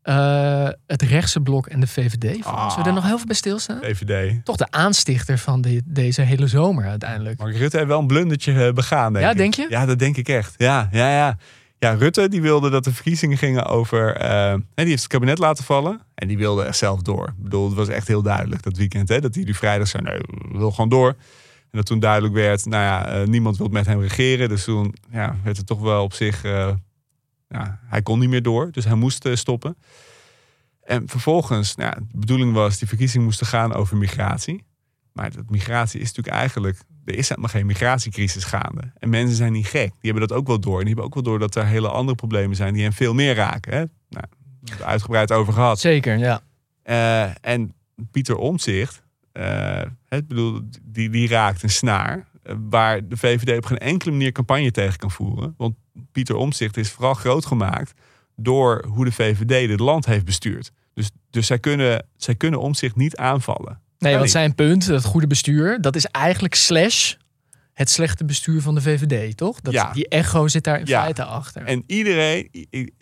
[0.03, 2.44] Eh, het rechtse blok en de VVD.
[2.44, 2.68] Ah.
[2.68, 3.78] Zullen we er nog heel veel bij stilstaan?
[3.82, 4.44] VVD.
[4.44, 7.38] Toch de aanstichter van deze hele zomer uiteindelijk.
[7.38, 9.36] Mark Rutte heeft wel een blundertje eh, begaan, denk Ja, ik.
[9.36, 9.66] denk je?
[9.68, 10.55] Ja, dat denk ik echt.
[10.57, 11.36] Ja, ja, ja.
[11.78, 14.16] Ja, Rutte die wilde dat de verkiezingen gingen over...
[14.16, 16.01] eh, hè, die heeft het kabinet laten vallen.
[16.14, 17.26] En die wilde er zelf door.
[17.28, 19.09] Ik bedoel, het was echt heel duidelijk dat weekend.
[19.09, 20.18] Hè, dat hij die vrijdag zei, nee,
[20.53, 21.09] we wil gewoon door.
[21.09, 24.48] En dat toen duidelijk werd, nou ja, niemand wil met hem regeren.
[24.48, 26.42] Dus toen ja, werd het toch wel op zich...
[27.51, 29.76] eh, ja, hij kon niet meer door, dus hij moest eh, stoppen.
[30.82, 34.64] En vervolgens, nou, de bedoeling was, die verkiezingen moesten gaan over migratie.
[35.12, 36.78] Maar dat migratie is natuurlijk eigenlijk...
[37.05, 38.92] Er is helemaal geen migratiecrisis gaande.
[38.98, 39.90] En mensen zijn niet gek.
[39.90, 40.78] Die hebben dat ook wel door.
[40.78, 42.74] En die hebben ook wel door dat er hele andere problemen zijn...
[42.74, 43.72] die hen veel meer raken.
[43.72, 43.84] Hè?
[44.09, 44.24] Nou,
[44.64, 45.80] het uitgebreid over gehad.
[45.80, 46.42] Zeker, ja.
[46.82, 47.74] Eh, en
[48.11, 52.28] Pieter Omtzigt, eh, het bedoel, die, die raakt een snaar...
[52.43, 55.55] eh, waar de VVD op geen enkele manier campagne tegen kan voeren.
[55.57, 55.74] Want
[56.12, 57.93] Pieter Omtzigt is vooral groot gemaakt...
[58.36, 60.70] door hoe de VVD dit land heeft bestuurd.
[60.95, 63.80] Dus, dus zij, kunnen, zij kunnen Omtzigt niet aanvallen.
[63.99, 67.14] Nee, want zijn punt, het goede bestuur, dat is eigenlijk slash
[67.72, 69.61] het slechte bestuur van de VVD, toch?
[69.61, 69.93] Dat, Ja.
[69.93, 71.01] Die echo zit daar in Ja.
[71.03, 71.62] feite achter.
[71.62, 72.49] En iedereen,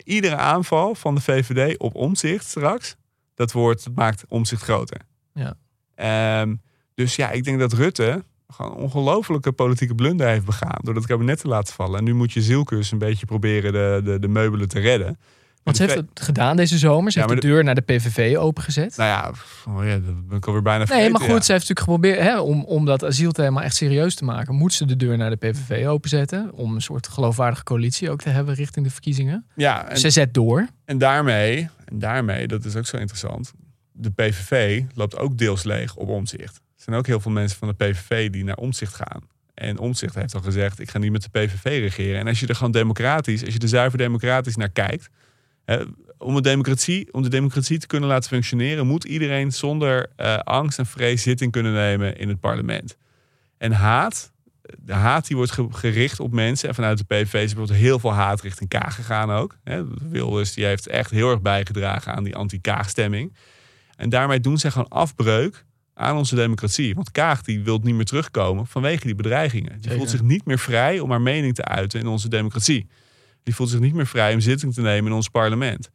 [0.03, 2.95] iedere aanval van de VVD op omzicht straks,
[3.35, 5.01] dat, wordt, dat maakt omzicht groter.
[5.33, 5.53] Ja.
[5.95, 6.55] Ehm,
[6.93, 8.23] dus ja, ik denk dat Rutte
[8.53, 11.97] gewoon een ongelofelijke politieke blunder heeft begaan door dat kabinet te laten vallen.
[11.97, 15.19] En nu moet je Zielkus een beetje proberen de, de, de meubelen te redden.
[15.63, 17.11] Want ze heeft het gedaan deze zomer.
[17.11, 18.97] Ze Ja, heeft de deur naar de PVV opengezet.
[18.97, 19.31] Nou ja,
[19.73, 21.11] oh ja, dat ben ik alweer bijna Nee, vergeten.
[21.11, 21.41] maar goed, ja.
[21.43, 24.55] ze heeft natuurlijk geprobeerd hè, om, om dat asielthema echt serieus te maken.
[24.55, 26.51] Moet ze de deur naar de PVV openzetten.
[26.53, 29.45] Om een soort geloofwaardige coalitie ook te hebben richting de verkiezingen.
[29.55, 30.67] Ja, en, Ze zet door.
[30.85, 33.51] en daarmee, en daarmee, dat is ook zo interessant.
[33.91, 36.61] De PVV loopt ook deels leeg op omzicht.
[36.89, 39.21] Zijn ook heel veel mensen van de PVV die naar omzicht gaan.
[39.53, 42.19] En Omtzigt heeft al gezegd, ik ga niet met de PVV regeren.
[42.19, 45.09] En als je er gewoon democratisch, als je er zuiver democratisch naar kijkt.
[45.65, 45.83] Hè,
[46.17, 50.79] om, een democratie, om de democratie te kunnen laten functioneren, moet iedereen zonder eh, angst
[50.79, 52.97] en vrees zitting kunnen nemen in het parlement.
[53.57, 54.31] En haat,
[54.79, 56.69] de haat die wordt ge- gericht op mensen.
[56.69, 59.57] En vanuit de PVV is bijvoorbeeld heel veel haat richting Kaag gegaan ook.
[59.63, 63.33] Hè, Wilders die heeft echt heel erg bijgedragen aan die anti-Kaag-stemming.
[63.95, 65.67] En daarmee doen ze gewoon afbreuk
[65.99, 66.95] aan onze democratie.
[66.95, 69.71] Want Kaag die wil niet meer terugkomen vanwege die bedreigingen.
[69.71, 69.97] Die Zeker.
[69.97, 72.87] voelt zich niet meer vrij om haar mening te uiten in onze democratie.
[73.43, 75.89] Die voelt zich niet meer vrij om zitting te nemen in ons parlement.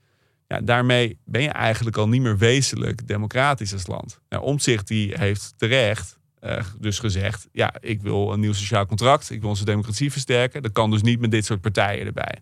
[0.48, 4.20] Ja, daarmee ben je eigenlijk al niet meer wezenlijk democratisch als land.
[4.28, 7.48] Nou, Omtzigt die heeft terecht eh, dus gezegd...
[7.52, 9.30] ja, ik wil een nieuw sociaal contract.
[9.30, 10.62] Ik wil onze democratie versterken.
[10.62, 12.38] Dat kan dus niet met dit soort partijen erbij.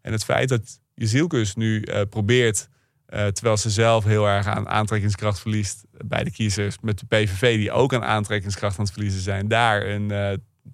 [0.00, 2.68] En het feit dat Jezielkus nu eh, probeert...
[3.06, 6.76] eh, terwijl ze zelf heel erg aan aantrekkingskracht verliest bij de kiezers...
[6.80, 9.48] met de PVV die ook aan aantrekkingskracht aan het verliezen zijn...
[9.48, 10.32] daar een, eh,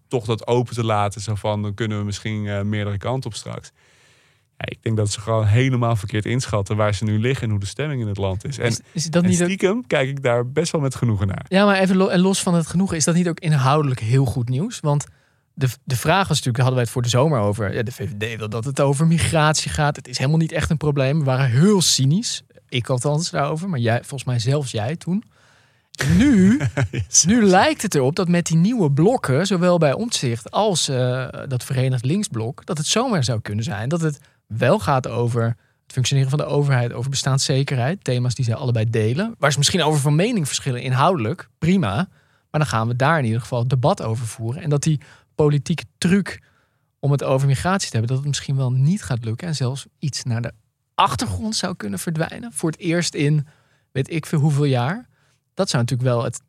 [0.09, 1.21] toch dat open te laten.
[1.21, 3.71] Zo van, dan kunnen we misschien eh, meerdere kanten op straks.
[4.57, 7.61] Ja, ik denk dat ze gewoon helemaal verkeerd inschatten waar ze nu liggen en hoe
[7.61, 8.59] de stemming in het land is.
[8.59, 11.27] En, Is, is dat en niet ook, stiekem kijk ik daar best wel met genoegen
[11.27, 11.45] naar.
[11.49, 14.25] ja, maar even lo- en los van het genoegen, is dat niet ook inhoudelijk heel
[14.25, 14.81] goed nieuws?
[14.81, 15.07] Want
[15.55, 17.75] de, de vraag was natuurlijk, daar hadden wij het voor de zomer over.
[17.75, 19.97] Ja, de VVD wil dat het over migratie gaat.
[19.97, 21.19] Het is helemaal niet echt een probleem.
[21.19, 22.43] We waren heel cynisch.
[22.69, 25.25] Ik althans daarover, maar jij, volgens mij zelfs jij toen.
[26.17, 26.61] Nu,
[27.27, 31.65] nu lijkt het erop dat met die nieuwe blokken, zowel bij Omtzigt als eh, dat
[31.65, 35.57] Verenigd Linksblok, dat het zomaar zou kunnen zijn dat het wel gaat over het
[35.93, 38.05] het functioneren van de overheid, over bestaanszekerheid.
[38.05, 39.35] Thema's die zij allebei delen.
[39.39, 41.95] Waar ze misschien over van mening verschillen inhoudelijk, prima.
[42.51, 44.63] Maar dan gaan we daar in ieder geval het debat over voeren.
[44.63, 45.01] En dat die
[45.35, 46.43] politieke truc
[46.99, 49.49] om het over migratie te hebben, dat het misschien wel niet gaat lukken.
[49.49, 50.53] En zelfs iets naar de
[50.95, 52.53] achtergrond zou kunnen verdwijnen.
[52.53, 53.47] Voor het eerst in
[53.93, 55.09] weet ik veel hoeveel jaar.
[55.55, 56.41] Dat zou natuurlijk wel het.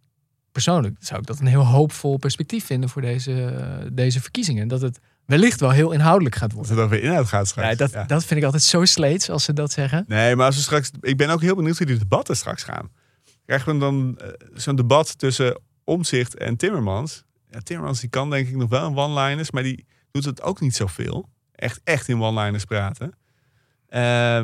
[0.52, 4.68] Persoonlijk zou ik dat een heel hoopvol perspectief vinden voor deze, deze verkiezingen.
[4.68, 6.76] Dat het wellicht wel heel inhoudelijk gaat Dat worden.
[6.76, 7.70] het over inhoud gaat straks.
[7.70, 8.04] Ja, dat, Ja.
[8.04, 10.06] dat vind ik altijd zo sleets als ze dat zeggen.
[10.08, 10.92] Nee, maar als we straks.
[11.02, 12.90] Ik ben ook heel benieuwd hoe die debatten straks gaan.
[13.46, 17.24] Krijgen we dan eh, zo'n debat tussen Omzicht en Timmermans?
[17.54, 20.60] Ja, Timmermans die kan denk ik nog wel in one-liners, maar die doet het ook
[20.60, 21.30] niet zoveel.
[21.56, 23.14] Echt, echt in one-liners praten.
[23.88, 24.02] Eh,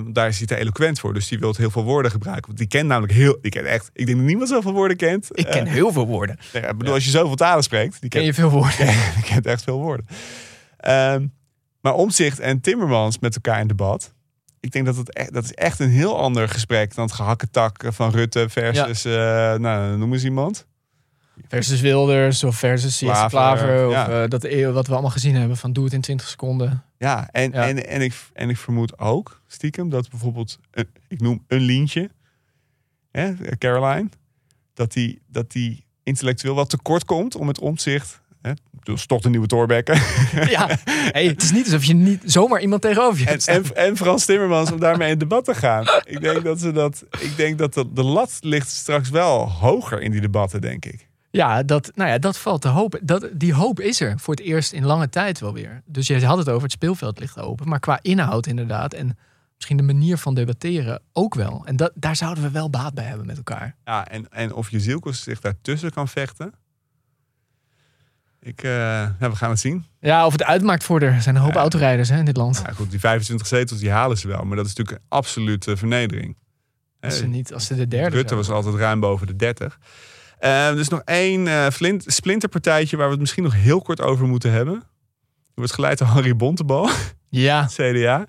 [0.08, 2.46] daar is hij te eloquent voor, dus die wil heel veel woorden gebruiken.
[2.46, 3.38] Want die kent namelijk heel.
[3.42, 3.90] Die kent echt.
[3.94, 5.28] Ik denk dat niemand zoveel woorden kent.
[5.32, 6.38] Ik ken Eh, heel veel woorden.
[6.54, 8.88] nee, ik bedoel, als je zoveel talen spreekt, die Ken je veel woorden?
[9.16, 10.06] die kent echt veel woorden.
[10.78, 11.28] Ehm,
[11.82, 14.14] maar Omzicht en Timmermans met elkaar in debat.
[14.60, 17.84] Ik denk dat het echt, dat is echt een heel ander gesprek dan het gehakketak
[17.88, 19.12] van Rutte versus, eh,
[19.54, 20.68] nou, noem eens iemand.
[21.48, 23.88] Versus Wilders of versus Jesse Klaver, Klaver.
[23.88, 24.24] Of ja.
[24.24, 26.84] eh, dat eeuw wat we allemaal gezien hebben van doe het in 20 seconden.
[26.98, 27.68] Ja, en, Ja.
[27.68, 32.10] En, en, ik, en ik vermoed ook stiekem dat bijvoorbeeld, een, ik noem een Lientje,
[33.12, 34.10] hè, Caroline,
[34.74, 38.22] dat die, dat die intellectueel wat tekort komt om het omzicht.
[38.42, 38.52] Hè,
[38.84, 39.94] dus toch de nieuwe Thorbecke.
[40.58, 43.98] ja, hey, het is niet alsof je niet zomaar iemand tegenover je hebt en, en
[43.98, 45.86] Frans Timmermans om daarmee in debat te gaan.
[46.06, 47.06] Ik denk dat ze dat.
[47.20, 51.09] Ik denk dat de, de lat ligt straks wel hoger in die debatten, denk ik.
[51.32, 53.00] Ja, dat, nou ja, dat valt te hopen.
[53.06, 55.82] Dat, die hoop is er voor het eerst in lange tijd wel weer.
[55.86, 57.68] Dus je had het over het speelveld ligt open.
[57.70, 58.94] Maar qua inhoud inderdaad.
[58.94, 59.18] En
[59.56, 61.62] misschien de manier van debatteren ook wel.
[61.66, 63.76] En dat, daar zouden we wel baat bij hebben met elkaar.
[63.86, 66.54] Ja, en, en of je zielkost zich daartussen kan vechten.
[68.42, 69.86] Ik, eh, ja, we gaan het zien.
[70.00, 71.22] Ja, of het uitmaakt voor er.
[71.22, 71.60] Zijn een hoop Ja.
[71.60, 72.62] autorijders hè, in dit land.
[72.66, 75.78] Ja, goed, die 25 zetels die halen ze wel, maar dat is natuurlijk een absolute
[75.78, 76.38] vernedering.
[77.00, 79.80] Als ze, Eh, niet, als ze de derde Rutte was altijd ruim boven de 30.
[80.40, 84.28] Eh dus nog één eh, flint, splinterpartijtje waar we het misschien nog heel kort over
[84.28, 84.74] moeten hebben.
[84.74, 86.90] Die wordt geleid door Harry Bontebal,
[87.30, 88.26] Ja, CDA.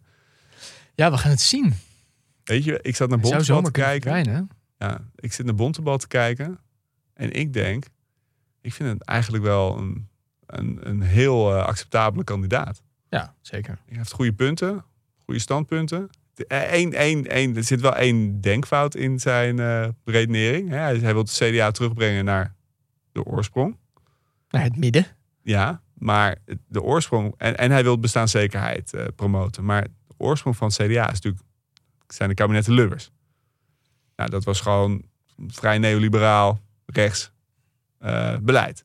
[0.95, 1.75] ja, we gaan het zien.
[2.45, 4.13] Weet je, ik zat naar Bontebal te kijken.
[4.13, 4.51] verdwijnen.
[4.79, 4.87] hè?
[4.87, 6.59] Ja, ik zit naar Bontebal te kijken.
[7.15, 7.85] En ik denk,
[8.61, 10.09] ik vind het eigenlijk wel een,
[10.47, 12.83] een, een heel eh, acceptabele kandidaat.
[13.09, 13.79] Ja, zeker.
[13.87, 14.85] Hij heeft goede punten,
[15.25, 16.11] goede standpunten.
[16.47, 16.93] Eh, één,
[17.27, 20.69] één, er zit wel één denkfout in zijn eh redenering.
[20.69, 22.55] Hij, hij wil de CDA terugbrengen naar
[23.13, 23.77] de oorsprong.
[24.51, 25.07] Naar het midden.
[25.43, 26.37] Ja, maar
[26.69, 27.35] de oorsprong...
[27.37, 29.65] En, en hij wil bestaanszekerheid eh, promoten.
[29.65, 31.43] Maar de oorsprong van het CDA is natuurlijk...
[32.09, 33.11] zijn de kabinetten Lubbers.
[34.17, 35.03] Nou, dat was gewoon
[35.47, 37.33] vrij neoliberaal, rechts
[37.99, 38.85] eh, beleid.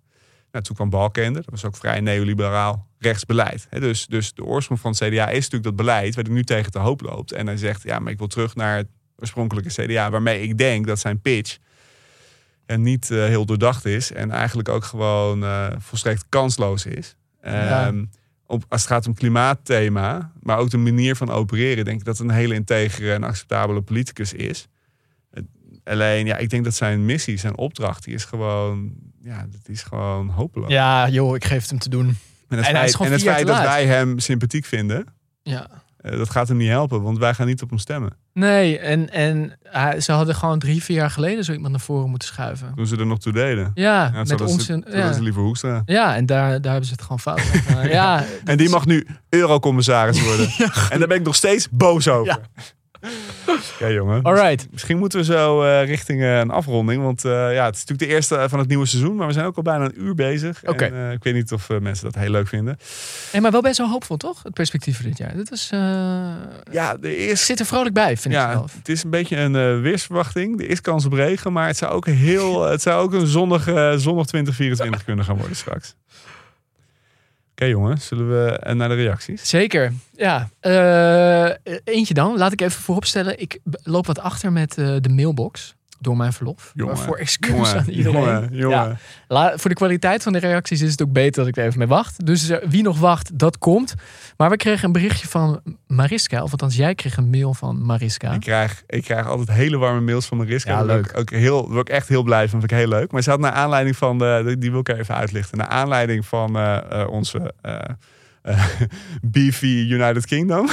[0.56, 1.42] Nou, toen kwam Balkende.
[1.42, 3.68] Dat was ook vrij neoliberaal, rechts beleid.
[3.70, 6.16] Hè, dus, dus de oorsprong van het CDA is natuurlijk dat beleid...
[6.16, 7.32] waar hij nu tegen te hoop loopt.
[7.32, 8.88] En hij zegt, ja, maar ik wil terug naar het
[9.20, 10.10] oorspronkelijke CDA...
[10.10, 11.58] waarmee ik denk dat zijn pitch
[12.66, 14.12] en niet eh, heel doordacht is.
[14.12, 17.16] En eigenlijk ook gewoon eh, volstrekt kansloos is.
[17.44, 17.86] Ja.
[17.86, 18.06] Ehm,
[18.46, 22.18] op, als het gaat om klimaatthema, maar ook de manier van opereren, denk ik dat
[22.18, 24.68] het een hele integere en acceptabele politicus is.
[25.84, 28.94] Alleen, ja, ik denk dat zijn missie, zijn opdracht, die is gewoon,
[29.26, 30.70] ja, dat is gewoon hopeloos.
[30.70, 32.06] Ja, joh, ik geef het hem te doen.
[32.08, 35.06] En het en feit, en het feit dat wij hem sympathiek vinden,
[35.44, 35.68] Ja.
[35.98, 38.12] eh, dat gaat hem niet helpen, want wij gaan niet op hem stemmen.
[38.34, 42.10] Nee, en, en hij- ze hadden gewoon drie, vier jaar geleden zo iemand naar voren
[42.10, 42.74] moeten schuiven.
[42.76, 43.72] Toen ze er nog toe deden.
[43.74, 44.66] Ja, Ja, met ons.
[44.66, 45.18] zoals Ja.
[45.20, 45.82] liever Hoekstra.
[45.86, 47.42] ja, en daar, daar hebben ze het gewoon fout
[47.92, 50.50] ja, En die mag nu eurocommissaris worden.
[50.92, 52.40] en daar ben ik nog steeds boos over.
[53.80, 54.24] Ja, jongen.
[54.24, 54.68] Alright.
[54.72, 57.04] Misschien moeten we zo eh, richting eh, een afronding.
[57.04, 59.16] Want eh, ja, het is natuurlijk de eerste van het nieuwe seizoen.
[59.16, 60.62] Maar we zijn ook al bijna een uur bezig.
[60.66, 60.86] Oké.
[60.86, 62.78] En, ik weet niet of mensen dat heel leuk vinden.
[63.32, 64.44] Hey, maar wel best wel hoopvol, toch?
[64.44, 65.36] Het perspectief voor dit jaar.
[65.36, 65.70] Dit is,
[66.72, 68.74] Ja, ik is, zit er vrolijk bij, vind ik zelf.
[68.74, 70.62] het is een beetje een weersverwachting.
[70.62, 71.54] Er is kans op regen.
[71.54, 73.64] Maar het zou ook, heel, het zou ook een zonnig,
[73.96, 75.96] zonnig 2024 kunnen gaan worden straks.
[77.56, 79.50] Oké jongen, zullen we eh, naar de reacties?
[79.50, 80.50] Zeker, ja.
[80.60, 83.40] Eh, eentje dan, laat ik even vooropstellen.
[83.40, 86.72] Ik loop wat achter met eh, de mailbox door mijn verlof.
[86.74, 88.48] Jongen, Voor excuus jongen, aan iedereen.
[88.52, 88.78] jongen.
[88.88, 88.96] Ja.
[89.28, 91.80] La- voor de kwaliteit van de reacties is het ook beter dat ik er even
[91.80, 92.26] mee wacht.
[92.26, 93.94] Dus eh, wie nog wacht, dat komt.
[94.38, 96.44] Maar we kregen een berichtje van Mariska.
[96.44, 98.34] Of althans, jij kreeg een mail van Mariska.
[98.34, 100.72] Ik krijg, ik krijg altijd hele warme mails van Mariska.
[100.72, 101.12] Ja, leuk.
[101.18, 102.60] Ook heel, word ik echt heel blij van.
[102.60, 103.12] Vind ik heel leuk.
[103.12, 105.58] Maar ze had naar aanleiding van, de, die wil ik even uitlichten.
[105.58, 107.54] Naar aanleiding van eh, eh, onze
[108.46, 108.66] eh
[109.22, 110.70] beefy United Kingdom.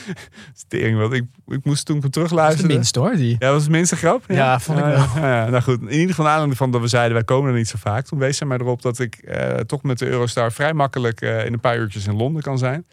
[0.66, 1.12] Stering wat.
[1.12, 2.74] Ik, ik moest toen dat is de terugluisteren.
[2.74, 3.30] minst hoor, die.
[3.30, 4.24] Ja, dat was het minste grap.
[4.28, 5.06] Ja, vond ik wel.
[5.14, 7.56] Ja, ja, nou goed, in ieder geval aanleiding van dat we zeiden, wij komen er
[7.56, 8.06] niet zo vaak.
[8.06, 11.44] Toen wees zij mij erop dat ik eh, toch met de Eurostar vrij makkelijk eh,
[11.44, 12.86] in een paar uurtjes in Londen kan zijn.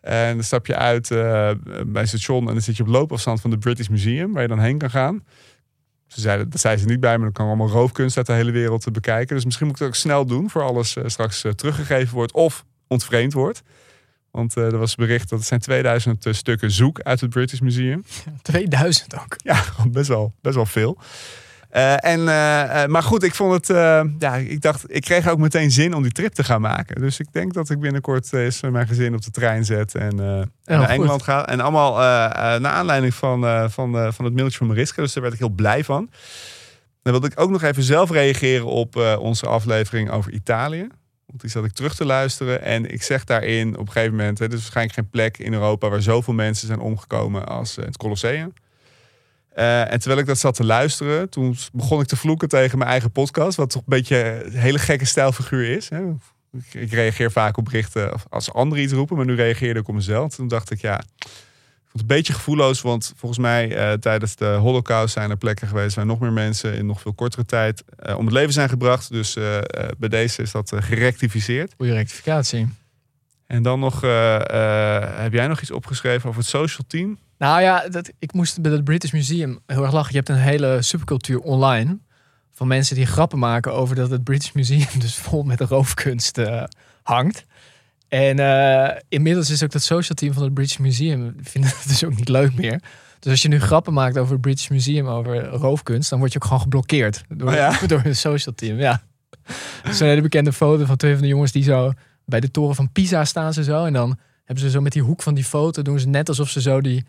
[0.00, 3.50] En dan stap je uit bij het station en dan zit je op loopafstand van
[3.50, 5.24] de British Museum, waar je dan heen kan gaan.
[6.06, 8.50] Ze zeiden, dat zei ze niet bij, maar dan kan allemaal roofkunst uit de hele
[8.50, 9.34] wereld te bekijken.
[9.34, 13.32] Dus misschien moet ik het ook snel doen, voor alles straks teruggegeven wordt of ontvreemd
[13.32, 13.62] wordt.
[14.30, 17.60] Want eh, er was bericht dat het zijn 2000 eh, stukken zoek uit het British
[17.60, 18.04] Museum.
[18.42, 19.36] 2000 ook.
[19.36, 19.62] Ja,
[19.92, 20.98] best wel, best wel veel.
[21.70, 22.24] Eh, en,
[22.90, 23.66] maar goed, ik vond het.
[24.18, 27.00] ja, ik dacht, ik kreeg ook meteen zin om die trip te gaan maken.
[27.00, 30.78] Dus ik denk dat ik binnenkort eens mijn gezin op de trein zet en naar
[30.78, 30.88] goed.
[30.88, 31.46] Engeland ga.
[31.46, 31.96] En allemaal
[32.60, 35.02] naar aanleiding van, van, van het mailtje van Mariska.
[35.02, 36.10] Dus daar werd ik heel blij van.
[37.02, 40.88] Dan wilde ik ook nog even zelf reageren op onze aflevering over Italië.
[41.30, 42.62] Want die zat ik terug te luisteren.
[42.62, 44.38] En ik zeg daarin op een gegeven moment...
[44.38, 45.88] Hè, er is waarschijnlijk geen plek in Europa...
[45.88, 48.52] waar zoveel mensen zijn omgekomen als eh, het Colosseum.
[49.48, 51.28] Eh, en terwijl ik dat zat te luisteren...
[51.28, 53.56] toen begon ik te vloeken tegen mijn eigen podcast...
[53.56, 55.88] wat toch een beetje een hele gekke stijlfiguur is.
[55.88, 56.10] Hè.
[56.52, 59.16] Ik, ik reageer vaak op berichten als anderen iets roepen...
[59.16, 60.34] maar nu reageerde ik op mezelf.
[60.34, 61.02] Toen dacht ik, ja...
[61.90, 65.68] Vond het een beetje gevoelloos, want volgens mij eh, tijdens de Holocaust zijn er plekken
[65.68, 68.68] geweest waar nog meer mensen in nog veel kortere tijd eh, om het leven zijn
[68.68, 69.10] gebracht.
[69.10, 69.58] Dus eh,
[69.98, 71.74] bij deze is dat gerectificeerd.
[71.76, 72.68] Goede rectificatie.
[73.46, 74.00] En dan nog,
[75.20, 77.18] heb jij nog iets opgeschreven over het social team?
[77.38, 80.10] Nou ja, dat, ik moest bij het British Museum heel erg lachen.
[80.10, 81.98] Je hebt een hele subcultuur online
[82.52, 86.40] van mensen die grappen maken over dat het British Museum dus vol met roofkunst
[87.02, 87.44] hangt.
[88.10, 92.04] En eh, inmiddels is ook dat social team van het British Museum vinden het dus
[92.04, 92.80] ook niet leuk meer.
[93.18, 96.38] Dus als je nu grappen maakt over het British Museum over roofkunst, dan word je
[96.38, 97.78] ook gewoon geblokkeerd door, Oh ja?
[97.86, 98.78] door het social team.
[98.78, 99.02] Ja.
[99.90, 101.92] Zo'n hele bekende foto van twee van de jongens die zo
[102.24, 103.84] bij de toren van Pisa staan ze zo.
[103.84, 106.48] En dan hebben ze zo met die hoek van die foto, doen ze net alsof
[106.48, 107.04] ze zo die,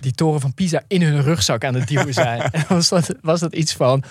[0.00, 2.40] die toren van Pisa in hun rugzak aan het duwen zijn.
[2.52, 4.04] en was dat, was dat iets van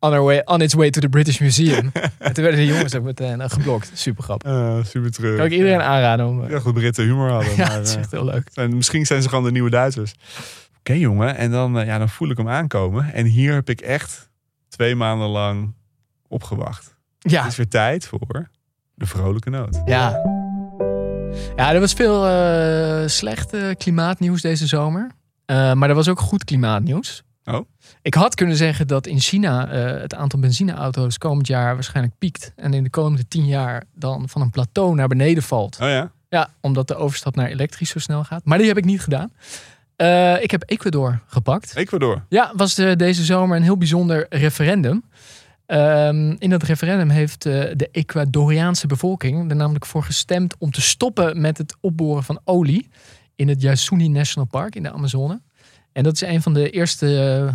[0.00, 1.90] on, our way, on its way to the British Museum.
[2.18, 3.90] en toen werden de jongens ook meteen eh, geblokt.
[3.94, 4.50] Super grappig.
[4.50, 5.36] Eh, super terug.
[5.36, 6.44] Kan ik iedereen aanraden om...
[6.44, 7.50] eh, Ja, goed Britten humor hadden.
[7.56, 8.48] Ja, maar, het is eh, echt heel leuk.
[8.52, 10.14] zijn, misschien zijn ze gewoon de nieuwe Duitsers.
[10.78, 13.12] Oké jongen, en dan, ja, dan voel ik hem aankomen.
[13.12, 14.30] En hier heb ik echt
[14.68, 15.74] twee maanden lang
[16.28, 16.94] opgewacht.
[17.18, 17.42] Ja.
[17.42, 18.48] Het is weer tijd voor
[18.94, 19.82] de vrolijke noot.
[19.84, 20.20] Ja.
[21.56, 25.10] Ja, er was veel eh, slecht klimaatnieuws deze zomer.
[25.46, 27.22] Maar er was ook goed klimaatnieuws.
[27.44, 27.68] Oh.
[28.02, 32.52] Ik had kunnen zeggen dat in China eh, het aantal benzineauto's komend jaar waarschijnlijk piekt.
[32.56, 35.78] En in de komende tien jaar dan van een plateau naar beneden valt.
[35.80, 36.12] Oh ja?
[36.28, 38.44] Ja, omdat de overstap naar elektrisch zo snel gaat.
[38.44, 39.32] Maar die heb ik niet gedaan.
[39.96, 41.76] Eh, ik heb Ecuador gepakt.
[41.76, 42.24] Ecuador.
[42.28, 45.04] Ja, was de, deze zomer een heel bijzonder referendum.
[45.66, 50.80] Ehm, in dat referendum heeft eh, de Ecuadoriaanse bevolking er namelijk voor gestemd om te
[50.80, 52.88] stoppen met het opboren van olie
[53.36, 55.40] in het Yasuni National Park in de Amazone.
[56.00, 57.54] En dat is een van de eerste eh,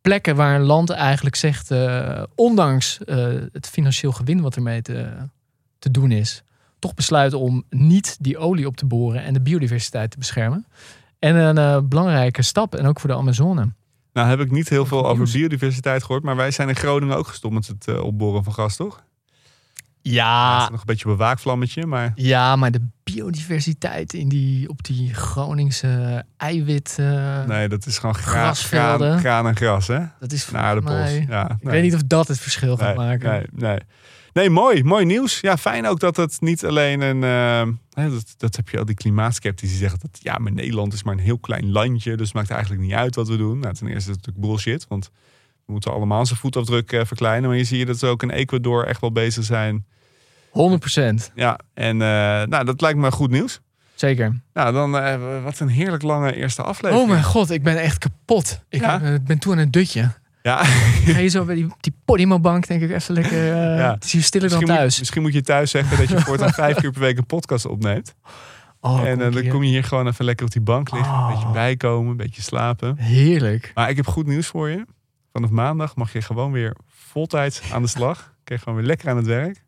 [0.00, 5.08] plekken waar een land eigenlijk zegt, eh, ondanks eh, het financieel gewin wat ermee te,
[5.78, 6.42] te doen is,
[6.78, 10.66] toch besluit om niet die olie op te boren en de biodiversiteit te beschermen.
[11.18, 13.72] En een belangrijke stap, en ook voor de Amazone.
[14.12, 16.22] Nou heb ik niet heel veel over biodiversiteit gehoord.
[16.22, 19.04] Maar wij zijn in Groningen ook gestopt met het opboren van gas, toch?
[20.02, 22.12] Ja, Het is nog een beetje op een waakvlammetje, maar...
[22.14, 26.96] ja, maar de biodiversiteit in die, op die Groningse eiwit.
[26.98, 29.08] eh, Nee, dat is gewoon gra Grasvelden.
[29.08, 30.00] graan, graan en gras, hè?
[30.20, 30.94] dat is aardappels.
[30.94, 33.30] mij- Ja, Ik weet niet of dat het verschil gaat maken.
[33.30, 33.78] Nee, nee.
[34.32, 34.84] nee, mooi.
[34.84, 35.40] Mooi nieuws.
[35.40, 37.22] Ja, fijn ook dat het niet alleen een...
[37.24, 37.74] eh,
[38.04, 39.98] hè, dat, dat heb je al die klimaatskeptici zeggen.
[40.00, 42.16] Dat, ja, maar Nederland is maar een heel klein landje.
[42.16, 43.58] Dus het maakt eigenlijk niet uit wat we doen.
[43.58, 44.86] Nou, ten eerste is het natuurlijk bullshit.
[44.88, 45.10] Want
[45.72, 47.48] we moeten allemaal zijn voetafdruk eh, verkleinen.
[47.48, 49.86] Maar je ziet dat ze ook in Ecuador echt wel bezig zijn.
[50.48, 51.32] 100%.
[51.34, 52.08] Ja, en eh,
[52.42, 53.60] nou, dat lijkt me goed nieuws.
[53.94, 54.40] Zeker.
[54.52, 57.02] Nou, dan eh, wat een heerlijk lange eerste aflevering.
[57.06, 58.60] Oh mijn god, ik ben echt kapot.
[58.68, 59.18] Ik Ja?
[59.22, 60.10] ben toe aan een dutje.
[60.42, 63.44] Ja, ga hier zo bij die, die Podimo-bank, denk ik, even lekker...
[63.76, 63.94] Ja.
[63.94, 64.90] Het is hier stiller dan thuis.
[64.90, 67.66] Moet, misschien moet je thuis zeggen dat je voortaan vijf keer per week een podcast
[67.66, 68.14] opneemt.
[68.80, 71.14] Oh, en dan kom je hier gewoon even lekker op die bank liggen.
[71.14, 72.96] Een beetje bijkomen, een beetje slapen.
[72.96, 73.70] Heerlijk.
[73.74, 74.84] Maar ik heb goed nieuws voor je.
[75.32, 78.34] Vanaf maandag mag je gewoon weer voltijds aan de slag.
[78.44, 79.62] Je gewoon weer lekker aan het werk.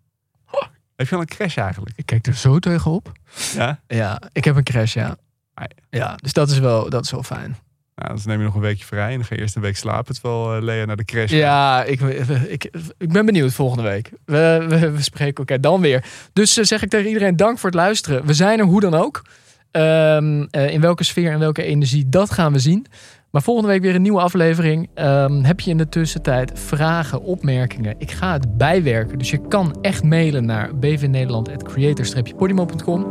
[0.96, 1.96] Heb je al een crash eigenlijk?
[1.96, 3.12] Ik kijk er zo tegenop.
[3.54, 3.80] Ja?
[3.86, 5.16] Ja, ik heb een crash, ja.
[5.54, 7.56] Ah, Ja, dus dat is wel, dat is wel fijn.
[7.94, 9.76] Nou, dan neem je nog een weekje vrij en dan ga je eerst een week
[9.76, 10.14] slapen.
[10.14, 11.38] Terwijl eh, Lea naar de crash gaat.
[11.38, 12.64] Ja, ik, ik,
[12.98, 14.10] ik ben benieuwd volgende week.
[14.24, 16.04] We, we, we spreken elkaar dan weer.
[16.32, 18.26] Dus eh, zeg ik tegen iedereen dank voor het luisteren.
[18.26, 19.22] We zijn er hoe dan ook.
[19.70, 22.86] Ehm, eh, in welke sfeer en welke energie, dat gaan we zien.
[23.34, 24.88] Maar volgende week weer een nieuwe aflevering.
[24.94, 27.94] Ehm, heb je in de tussentijd vragen, opmerkingen?
[27.98, 29.18] Ik ga het bijwerken.
[29.18, 33.06] Dus je kan echt mailen naar bvnederland.creator-podimo.com.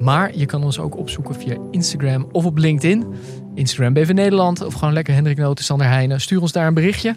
[0.00, 3.06] Maar je kan ons ook opzoeken via Instagram of op LinkedIn.
[3.54, 6.20] Instagram BV Nederland of gewoon lekker Hendrik Noten, Sander Heijnen.
[6.20, 7.14] Stuur ons daar een berichtje.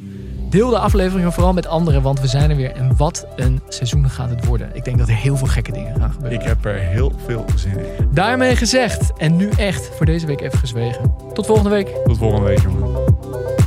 [0.50, 2.72] Deel de afleveringen vooral met anderen, want we zijn er weer.
[2.72, 4.70] En wat een seizoen gaat het worden.
[4.74, 6.40] Ik denk dat er heel veel gekke dingen gaan gebeuren.
[6.40, 8.10] Ik heb er heel veel zin in.
[8.14, 9.14] Daarmee gezegd.
[9.18, 11.14] En nu echt voor deze week even gezwegen.
[11.34, 11.88] Tot volgende week.
[12.06, 13.61] Tot volgende week, jongens.